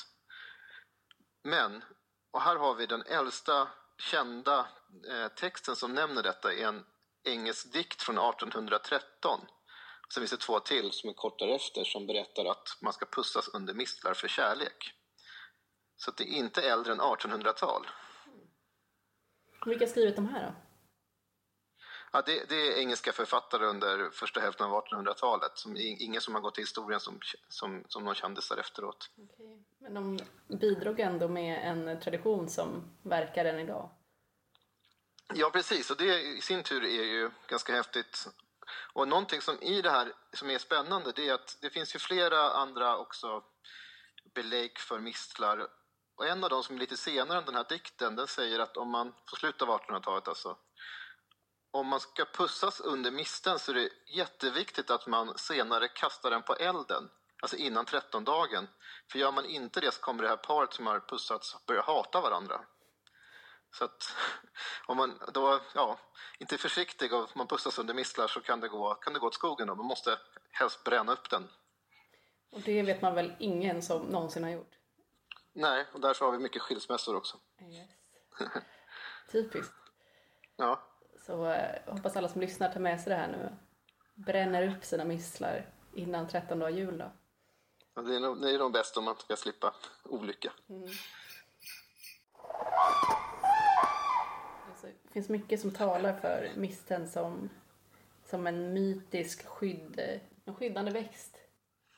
Men, 1.43 1.83
och 2.31 2.41
här 2.41 2.55
har 2.55 2.75
vi 2.75 2.85
den 2.85 3.01
äldsta 3.01 3.67
kända 3.97 4.59
eh, 5.09 5.27
texten 5.27 5.75
som 5.75 5.93
nämner 5.93 6.23
detta 6.23 6.53
är 6.53 6.67
en 6.67 6.85
engelsk 7.23 7.73
dikt 7.73 8.01
från 8.01 8.17
1813. 8.17 9.39
Sen 10.13 10.21
finns 10.21 10.31
det 10.31 10.37
två 10.37 10.59
till 10.59 10.91
som 10.91 11.09
är 11.09 11.13
kort 11.13 11.39
därefter 11.39 11.83
som 11.83 12.07
berättar 12.07 12.45
att 12.45 12.77
man 12.81 12.93
ska 12.93 13.05
pussas 13.05 13.47
under 13.47 13.73
mistlar 13.73 14.13
för 14.13 14.27
kärlek. 14.27 14.93
Så 15.95 16.09
att 16.09 16.17
det 16.17 16.23
är 16.23 16.37
inte 16.37 16.61
äldre 16.61 16.93
än 16.93 17.01
1800-tal. 17.01 17.87
Vilka 19.65 19.85
har 19.85 19.89
skrivit 19.89 20.15
de 20.15 20.27
här 20.27 20.45
då? 20.45 20.74
Ja, 22.15 22.21
det, 22.25 22.49
det 22.49 22.55
är 22.55 22.77
engelska 22.77 23.11
författare 23.11 23.65
under 23.65 24.09
första 24.09 24.39
hälften 24.39 24.65
av 24.65 24.83
1800-talet. 24.83 25.51
Som, 25.57 25.77
ingen 25.77 26.21
som 26.21 26.33
har 26.33 26.41
gått 26.41 26.55
till 26.55 26.63
historien 26.63 26.99
som, 26.99 27.19
som, 27.49 27.83
som 27.87 28.03
någon 28.03 28.15
kändisar 28.15 28.57
efteråt. 28.57 29.09
Okej. 29.17 29.63
Men 29.79 29.93
de 29.93 30.19
bidrog 30.57 30.99
ändå 30.99 31.27
med 31.27 31.71
en 31.71 31.99
tradition 32.01 32.49
som 32.49 32.83
verkar 33.03 33.45
än 33.45 33.59
idag. 33.59 33.89
Ja, 35.33 35.49
precis. 35.49 35.91
Och 35.91 35.97
det 35.97 36.21
i 36.21 36.41
sin 36.41 36.63
tur 36.63 36.83
är 36.83 37.03
ju 37.03 37.31
ganska 37.47 37.73
häftigt. 37.73 38.27
Och 38.93 39.07
någonting 39.07 39.41
som 39.41 39.61
i 39.61 39.81
det 39.81 39.91
här 39.91 40.13
som 40.33 40.49
är 40.49 40.57
spännande 40.57 41.11
det 41.15 41.27
är 41.27 41.33
att 41.33 41.57
det 41.61 41.69
finns 41.69 41.95
ju 41.95 41.99
flera 41.99 42.51
andra 42.51 42.97
också 42.97 43.43
belägg 44.33 44.79
för 44.79 44.99
mistlar. 44.99 45.67
Och 46.15 46.27
en 46.27 46.43
av 46.43 46.49
dem 46.49 46.63
som 46.63 46.75
är 46.75 46.79
lite 46.79 46.97
senare 46.97 47.37
än 47.37 47.45
den 47.45 47.55
här 47.55 47.65
dikten, 47.69 48.15
den 48.15 48.27
säger 48.27 48.59
att 48.59 48.77
om 48.77 48.89
man, 48.89 49.13
på 49.29 49.35
slutet 49.35 49.61
av 49.61 49.79
1800-talet 49.79 50.27
alltså, 50.27 50.57
om 51.75 51.87
man 51.87 51.99
ska 51.99 52.25
pussas 52.25 52.79
under 52.79 53.11
misten 53.11 53.59
så 53.59 53.71
är 53.71 53.75
det 53.75 53.89
jätteviktigt 54.07 54.89
att 54.89 55.07
man 55.07 55.37
senare 55.37 55.87
kastar 55.87 56.31
den 56.31 56.43
på 56.43 56.55
elden, 56.55 57.09
alltså 57.41 57.57
innan 57.57 57.85
trettondagen. 57.85 58.67
För 59.11 59.19
gör 59.19 59.31
man 59.31 59.45
inte 59.45 59.81
det 59.81 59.93
så 59.93 60.01
kommer 60.01 60.23
det 60.23 60.29
här 60.29 60.37
paret 60.37 60.73
som 60.73 60.87
har 60.87 60.99
pussats 60.99 61.65
börja 61.65 61.81
hata 61.81 62.21
varandra. 62.21 62.61
Så 63.71 63.85
att 63.85 64.15
om 64.85 64.97
man 64.97 65.19
då, 65.33 65.59
ja, 65.73 65.97
inte 66.39 66.55
är 66.55 66.57
försiktig 66.57 67.13
och 67.13 67.37
man 67.37 67.47
pussas 67.47 67.79
under 67.79 67.93
mistlar 67.93 68.27
så 68.27 68.41
kan 68.41 68.59
det 68.59 68.67
gå, 68.67 68.95
kan 68.95 69.13
det 69.13 69.19
gå 69.19 69.27
åt 69.27 69.33
skogen. 69.33 69.67
Då. 69.67 69.75
Man 69.75 69.85
måste 69.85 70.19
helst 70.51 70.83
bränna 70.83 71.11
upp 71.11 71.29
den. 71.29 71.47
Och 72.51 72.61
det 72.61 72.83
vet 72.83 73.01
man 73.01 73.15
väl 73.15 73.35
ingen 73.39 73.81
som 73.81 74.01
någonsin 74.01 74.43
har 74.43 74.51
gjort? 74.51 74.73
Nej, 75.53 75.85
och 75.93 75.99
därför 75.99 76.25
har 76.25 76.31
vi 76.31 76.39
mycket 76.39 76.61
skilsmässor 76.61 77.15
också. 77.15 77.37
Yes. 77.61 77.89
Typiskt. 79.31 79.73
Ja. 80.55 80.91
Så 81.25 81.45
eh, 81.51 81.75
hoppas 81.93 82.15
alla 82.15 82.27
som 82.29 82.41
lyssnar 82.41 82.69
tar 82.71 82.79
med 82.79 83.01
sig 83.01 83.09
det 83.09 83.15
här 83.15 83.27
nu. 83.27 83.55
Bränner 84.15 84.75
upp 84.75 84.85
sina 84.85 85.03
mistlar 85.05 85.69
innan 85.93 86.27
13 86.27 86.59
dagar 86.59 86.71
jul 86.71 86.97
då. 86.97 87.11
Ja, 87.95 88.01
det, 88.01 88.15
är 88.15 88.19
nog, 88.19 88.41
det 88.41 88.51
är 88.55 88.59
nog 88.59 88.71
bäst 88.71 88.97
om 88.97 89.03
man 89.03 89.15
ska 89.15 89.35
slippa 89.35 89.73
olycka. 90.03 90.51
Alltså, 94.69 94.87
det 95.03 95.11
finns 95.13 95.29
mycket 95.29 95.59
som 95.59 95.71
talar 95.71 96.13
för 96.13 96.51
misten 96.55 97.09
som, 97.09 97.49
som 98.25 98.47
en 98.47 98.73
mytisk 98.73 99.45
skydd, 99.47 99.99
eh, 99.99 100.19
en 100.45 100.55
skyddande 100.55 100.91
växt. 100.91 101.37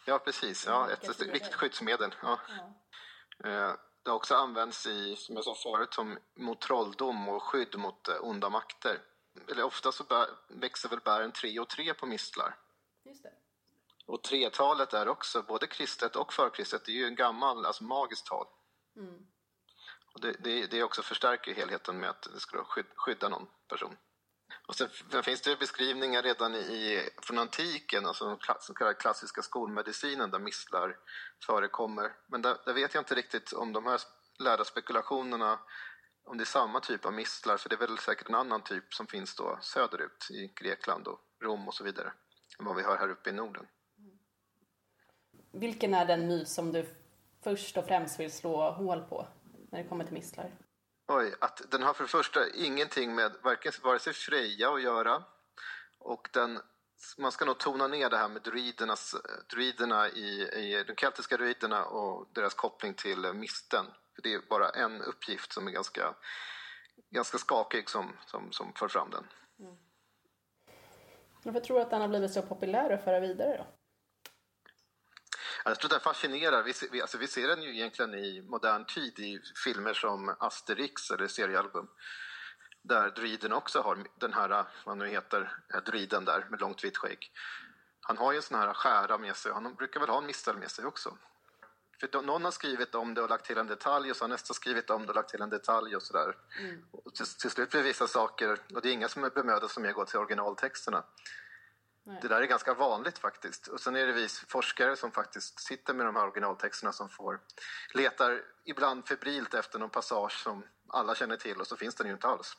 Ja, 0.06 0.20
precis. 0.20 0.66
Ja, 0.68 0.90
ett, 0.92 1.10
ett 1.10 1.22
viktigt 1.22 1.54
skyddsmedel. 1.54 2.16
Ja. 2.22 2.40
Eh, 3.44 3.72
Det 4.04 4.10
har 4.10 4.16
också 4.16 4.36
använts 4.36 4.86
i, 4.88 5.16
som 5.16 5.36
jag 5.36 5.44
sa 5.46 5.56
förut, 5.56 5.94
som 5.94 6.18
mot 6.36 6.62
trolldom 6.62 7.30
och 7.30 7.44
skydd 7.44 7.78
mot 7.78 8.08
onda 8.22 8.50
makter. 8.50 9.00
Eller 9.47 9.63
ofta 9.63 9.91
så 9.91 10.04
bär, 10.04 10.28
växer 10.47 10.89
väl 10.89 11.00
bären 11.00 11.32
tre 11.32 11.60
och 11.60 11.69
tre 11.69 11.93
på 11.93 12.06
mistlar. 12.06 12.56
Just 13.04 13.23
det. 13.23 13.32
Och 14.06 14.23
tretalet 14.23 14.93
är 14.93 15.08
också, 15.08 15.41
både 15.41 15.67
kristet 15.67 16.15
och 16.15 16.34
förkristet, 16.34 16.86
det 16.86 16.91
är 16.91 16.95
ju 16.95 17.06
en 17.06 17.15
gammal, 17.15 17.65
alltså 17.65 17.84
magiskt 17.84 18.26
tal. 18.26 18.47
Och 20.13 20.21
det, 20.21 20.36
det, 20.39 20.67
det 20.67 20.84
också 20.84 21.02
förstärker 21.02 21.54
helheten 21.54 22.00
med 22.00 22.10
att 22.10 22.21
det 22.34 22.39
ska 22.39 22.63
skydda 22.95 23.30
någon 23.30 23.47
person. 23.67 23.97
Och 24.67 24.76
sen 24.76 24.89
finns 25.23 25.41
det 25.41 25.60
beskrivningar 25.60 26.23
redan 26.23 26.56
i, 26.56 27.10
från 27.21 27.38
antiken, 27.38 28.06
alltså 28.06 28.26
den 28.26 28.38
så 28.60 28.73
kallade 28.73 28.95
klassiska 28.95 29.41
skolmedicinen 29.41 30.32
där 30.32 30.39
mistlar 30.39 30.97
förekommer. 31.45 32.15
Men 32.28 32.41
där, 32.41 32.58
där 32.65 32.73
vet 32.73 32.93
jag 32.93 33.02
inte 33.02 33.15
riktigt 33.15 33.54
om 33.54 33.73
de 33.73 33.86
här 33.86 34.02
lärda 34.39 34.65
spekulationerna, 34.65 35.60
om 36.28 36.38
det 36.38 36.44
är 36.44 36.46
samma 36.46 36.80
typ 36.80 37.06
av 37.06 37.13
mistlar, 37.13 37.58
för 37.58 37.70
det 37.70 37.76
är 37.76 37.80
väl 37.80 37.98
säkert 37.98 38.30
en 38.30 38.36
annan 38.36 38.62
typ 38.62 38.94
som 38.94 39.08
finns 39.08 39.36
då 39.36 39.58
söderut 39.62 40.28
i 40.32 40.48
Grekland 40.56 41.08
och 41.08 41.20
Rom 41.42 41.68
och 41.68 41.74
så 41.74 41.84
vidare, 41.84 42.13
än 42.60 42.66
vad 42.66 42.76
vi 42.76 42.84
har 42.84 42.98
här 42.98 43.10
uppe 43.10 43.30
i 43.30 43.34
Norden. 43.34 43.68
Vilken 45.52 45.94
är 45.94 46.06
den 46.06 46.28
myt 46.28 46.50
som 46.50 46.72
du 46.72 46.96
först 47.44 47.78
och 47.78 47.86
främst 47.86 48.20
vill 48.20 48.32
slå 48.32 48.72
hål 48.72 49.02
på 49.02 49.28
när 49.72 49.84
det 49.84 49.90
kommer 49.90 50.06
till 50.06 50.13
mistlar? 50.13 50.52
Oj, 51.08 51.36
att 51.40 51.72
den 51.72 51.84
har 51.84 51.94
för 51.94 52.04
det 52.04 52.10
första 52.10 52.50
ingenting 52.50 53.16
med 53.16 53.36
varken, 53.44 53.72
vare 53.84 54.00
sig 54.00 54.13
Freja 54.13 54.74
att 54.74 54.82
göra 54.82 55.24
och 56.00 56.30
den, 56.34 56.60
man 57.18 57.32
ska 57.32 57.46
nog 57.46 57.58
tona 57.58 57.88
ner 57.88 58.10
det 58.10 58.18
här 58.18 58.30
med 58.30 58.42
druiderna 59.50 60.10
i, 60.10 60.42
i 60.42 60.84
de 60.88 60.96
keltiska 60.96 61.38
druiderna 61.38 61.86
och 61.86 62.28
deras 62.34 62.54
koppling 62.54 62.94
till 62.94 63.34
misten. 63.34 63.86
För 64.18 64.22
det 64.22 64.34
är 64.34 64.42
bara 64.50 64.70
en 64.70 65.02
uppgift 65.02 65.54
som 65.54 65.68
är 65.68 65.72
ganska, 65.72 66.16
ganska 67.10 67.38
skakig 67.38 67.90
som, 67.90 68.18
som, 68.26 68.52
som 68.52 68.74
för 68.74 68.88
fram 68.88 69.10
den. 69.10 69.28
Varför 71.44 71.60
tror 71.60 71.78
du 71.78 71.84
att 71.84 71.90
den 71.90 72.02
har 72.02 72.08
blivit 72.08 72.34
så 72.34 72.42
populär 72.42 72.90
att 72.90 73.04
föra 73.04 73.20
vidare 73.20 73.58
då? 73.58 73.68
Jag 75.66 75.80
tror 75.80 75.90
den 75.90 76.00
fascinerar. 76.00 76.64
Vi, 76.64 76.74
ser- 76.74 76.90
vi, 76.92 77.02
alltså 77.02 77.18
vi 77.18 77.28
ser 77.28 77.48
den 77.48 77.64
ju 77.64 77.76
egentligen 77.76 78.14
i 78.14 78.42
modern 78.42 78.86
tid 78.86 79.20
i 79.20 79.42
filmer 79.64 79.94
som 79.94 80.36
Asterix 80.40 81.12
eller 81.12 81.28
seriealbum. 81.28 81.88
Där 82.82 83.10
druiden 83.10 83.54
också 83.54 83.82
har 83.82 84.08
den 84.20 84.34
här, 84.34 84.66
vad 84.86 84.98
nu 84.98 85.08
heter, 85.08 85.58
eh, 85.74 85.82
druiden 85.84 86.26
där 86.26 86.46
med 86.50 86.62
långt 86.62 86.84
vitt 86.84 86.98
skägg. 86.98 87.32
Han 88.02 88.18
har 88.18 88.32
ju 88.32 88.36
en 88.36 88.44
sån 88.44 88.60
här 88.60 88.74
skära 88.74 89.18
med 89.18 89.36
sig. 89.36 89.52
Han 89.54 89.76
brukar 89.76 90.00
väl 90.00 90.10
ha 90.10 90.18
en 90.18 90.26
mistel 90.26 90.58
med 90.58 90.72
sig 90.72 90.86
också. 90.86 91.18
För 92.00 92.08
då, 92.08 92.22
någon 92.22 92.44
har 92.44 92.52
skrivit 92.52 92.96
om 92.96 93.14
det 93.14 93.22
och 93.22 93.30
lagt 93.30 93.46
till 93.46 93.58
en 93.58 93.68
detalj 93.68 94.12
och 94.12 94.18
så 94.18 94.24
har 94.24 94.30
nästa 94.30 94.54
skrivit 94.54 94.90
om 94.90 95.02
det 95.02 95.10
och 95.10 95.16
lagt 95.16 95.30
till 95.30 95.42
en 95.42 95.50
detalj 95.50 95.96
och 95.96 96.04
sådär. 96.04 96.36
Och 96.92 97.16
till, 97.16 97.26
till 97.26 97.50
slut 97.50 97.70
blir 97.70 97.84
vissa 97.84 98.08
saker, 98.08 98.60
och 98.76 98.82
det 98.82 98.90
är 98.90 98.94
inga 98.94 99.10
som 99.10 99.24
är 99.24 99.30
bemödade 99.30 99.70
som 99.70 99.86
jag 99.86 99.94
går 99.94 100.06
till 100.06 100.20
originaltexterna. 100.20 101.04
Det 102.22 102.28
där 102.28 102.42
är 102.42 102.46
ganska 102.46 102.74
vanligt 102.74 103.18
faktiskt. 103.18 103.68
Och 103.68 103.80
sen 103.80 103.96
är 103.96 104.08
det 104.08 104.14
vi 104.14 104.28
forskare 104.30 104.96
som 104.96 105.12
faktiskt 105.12 105.60
sitter 105.60 105.94
med 105.94 106.06
de 106.06 106.16
här 106.16 106.24
originaltexterna 106.24 106.92
som 106.92 107.10
får 107.10 107.40
letar 107.94 108.42
ibland 108.64 109.08
febrilt 109.08 109.54
efter 109.54 109.80
någon 109.80 109.90
passage 109.90 110.44
som 110.44 110.64
alla 110.88 111.16
känner 111.16 111.38
till 111.38 111.60
och 111.60 111.68
så 111.68 111.76
finns 111.76 111.96
den 111.96 112.08
ju 112.08 112.14
inte 112.14 112.28
alls. 112.28 112.58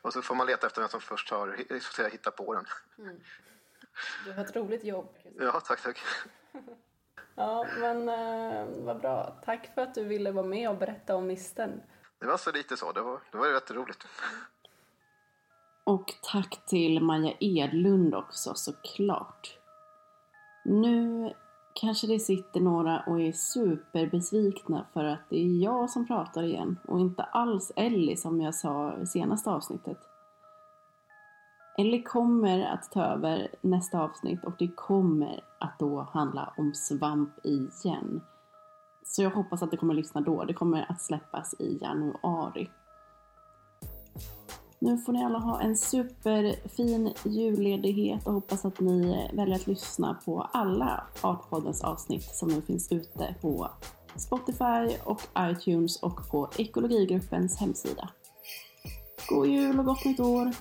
Och 0.00 0.12
så 0.12 0.22
får 0.22 0.34
man 0.34 0.46
leta 0.46 0.66
efter 0.66 0.80
vem 0.80 0.88
som 0.88 1.00
först 1.00 1.30
har 1.30 1.56
så 1.68 1.74
att 1.74 1.82
säga, 1.82 2.08
hittat 2.08 2.36
på 2.36 2.54
den. 2.54 2.66
Du 4.24 4.32
har 4.32 4.44
ett 4.44 4.56
roligt 4.56 4.84
jobb. 4.84 5.16
Ja, 5.38 5.60
tack, 5.60 5.82
tack. 5.82 6.02
Ja, 7.38 7.66
men 7.80 8.08
eh, 8.08 8.84
vad 8.84 9.00
bra. 9.00 9.36
Tack 9.44 9.74
för 9.74 9.82
att 9.82 9.94
du 9.94 10.04
ville 10.04 10.32
vara 10.32 10.46
med 10.46 10.70
och 10.70 10.76
berätta 10.76 11.16
om 11.16 11.26
misten. 11.26 11.82
Det 12.20 12.26
var 12.26 12.36
så 12.36 12.52
lite 12.52 12.76
så. 12.76 12.92
Det 12.92 13.02
var, 13.02 13.20
det 13.32 13.38
var 13.38 13.48
rätt 13.48 13.70
roligt. 13.70 14.06
Och 15.84 16.14
tack 16.22 16.66
till 16.66 17.02
Maja 17.02 17.32
Edlund 17.40 18.14
också 18.14 18.54
såklart. 18.54 19.58
Nu 20.64 21.32
kanske 21.74 22.06
det 22.06 22.18
sitter 22.18 22.60
några 22.60 23.02
och 23.06 23.20
är 23.20 23.32
superbesvikna 23.32 24.86
för 24.92 25.04
att 25.04 25.30
det 25.30 25.36
är 25.36 25.62
jag 25.62 25.90
som 25.90 26.06
pratar 26.06 26.42
igen 26.42 26.78
och 26.88 27.00
inte 27.00 27.22
alls 27.22 27.72
Ellie 27.76 28.16
som 28.16 28.40
jag 28.40 28.54
sa 28.54 28.98
i 29.02 29.06
senaste 29.06 29.50
avsnittet. 29.50 29.98
Ellie 31.78 32.02
kommer 32.02 32.64
att 32.64 32.92
ta 32.92 33.04
över 33.04 33.48
nästa 33.60 34.00
avsnitt 34.00 34.44
och 34.44 34.52
det 34.58 34.68
kommer 34.68 35.40
att 35.60 35.78
då 35.78 36.00
handla 36.12 36.54
om 36.56 36.74
svamp 36.74 37.46
igen. 37.46 38.20
Så 39.04 39.22
jag 39.22 39.30
hoppas 39.30 39.62
att 39.62 39.70
du 39.70 39.76
kommer 39.76 39.94
att 39.94 39.98
lyssna 39.98 40.20
då. 40.20 40.44
Det 40.44 40.54
kommer 40.54 40.86
att 40.90 41.02
släppas 41.02 41.54
i 41.60 41.78
januari. 41.82 42.70
Nu 44.78 44.98
får 44.98 45.12
ni 45.12 45.24
alla 45.24 45.38
ha 45.38 45.60
en 45.60 45.76
superfin 45.76 47.12
julledighet 47.24 48.26
och 48.26 48.32
hoppas 48.32 48.64
att 48.64 48.80
ni 48.80 49.30
väljer 49.32 49.56
att 49.56 49.66
lyssna 49.66 50.14
på 50.24 50.48
alla 50.52 51.06
Artpoddens 51.20 51.84
avsnitt 51.84 52.24
som 52.24 52.48
nu 52.48 52.62
finns 52.62 52.92
ute 52.92 53.34
på 53.40 53.68
Spotify 54.16 54.98
och 55.04 55.20
iTunes 55.38 56.02
och 56.02 56.30
på 56.30 56.50
ekologigruppens 56.58 57.60
hemsida. 57.60 58.08
God 59.28 59.46
jul 59.46 59.78
och 59.78 59.84
gott 59.84 60.04
nytt 60.04 60.20
år! 60.20 60.52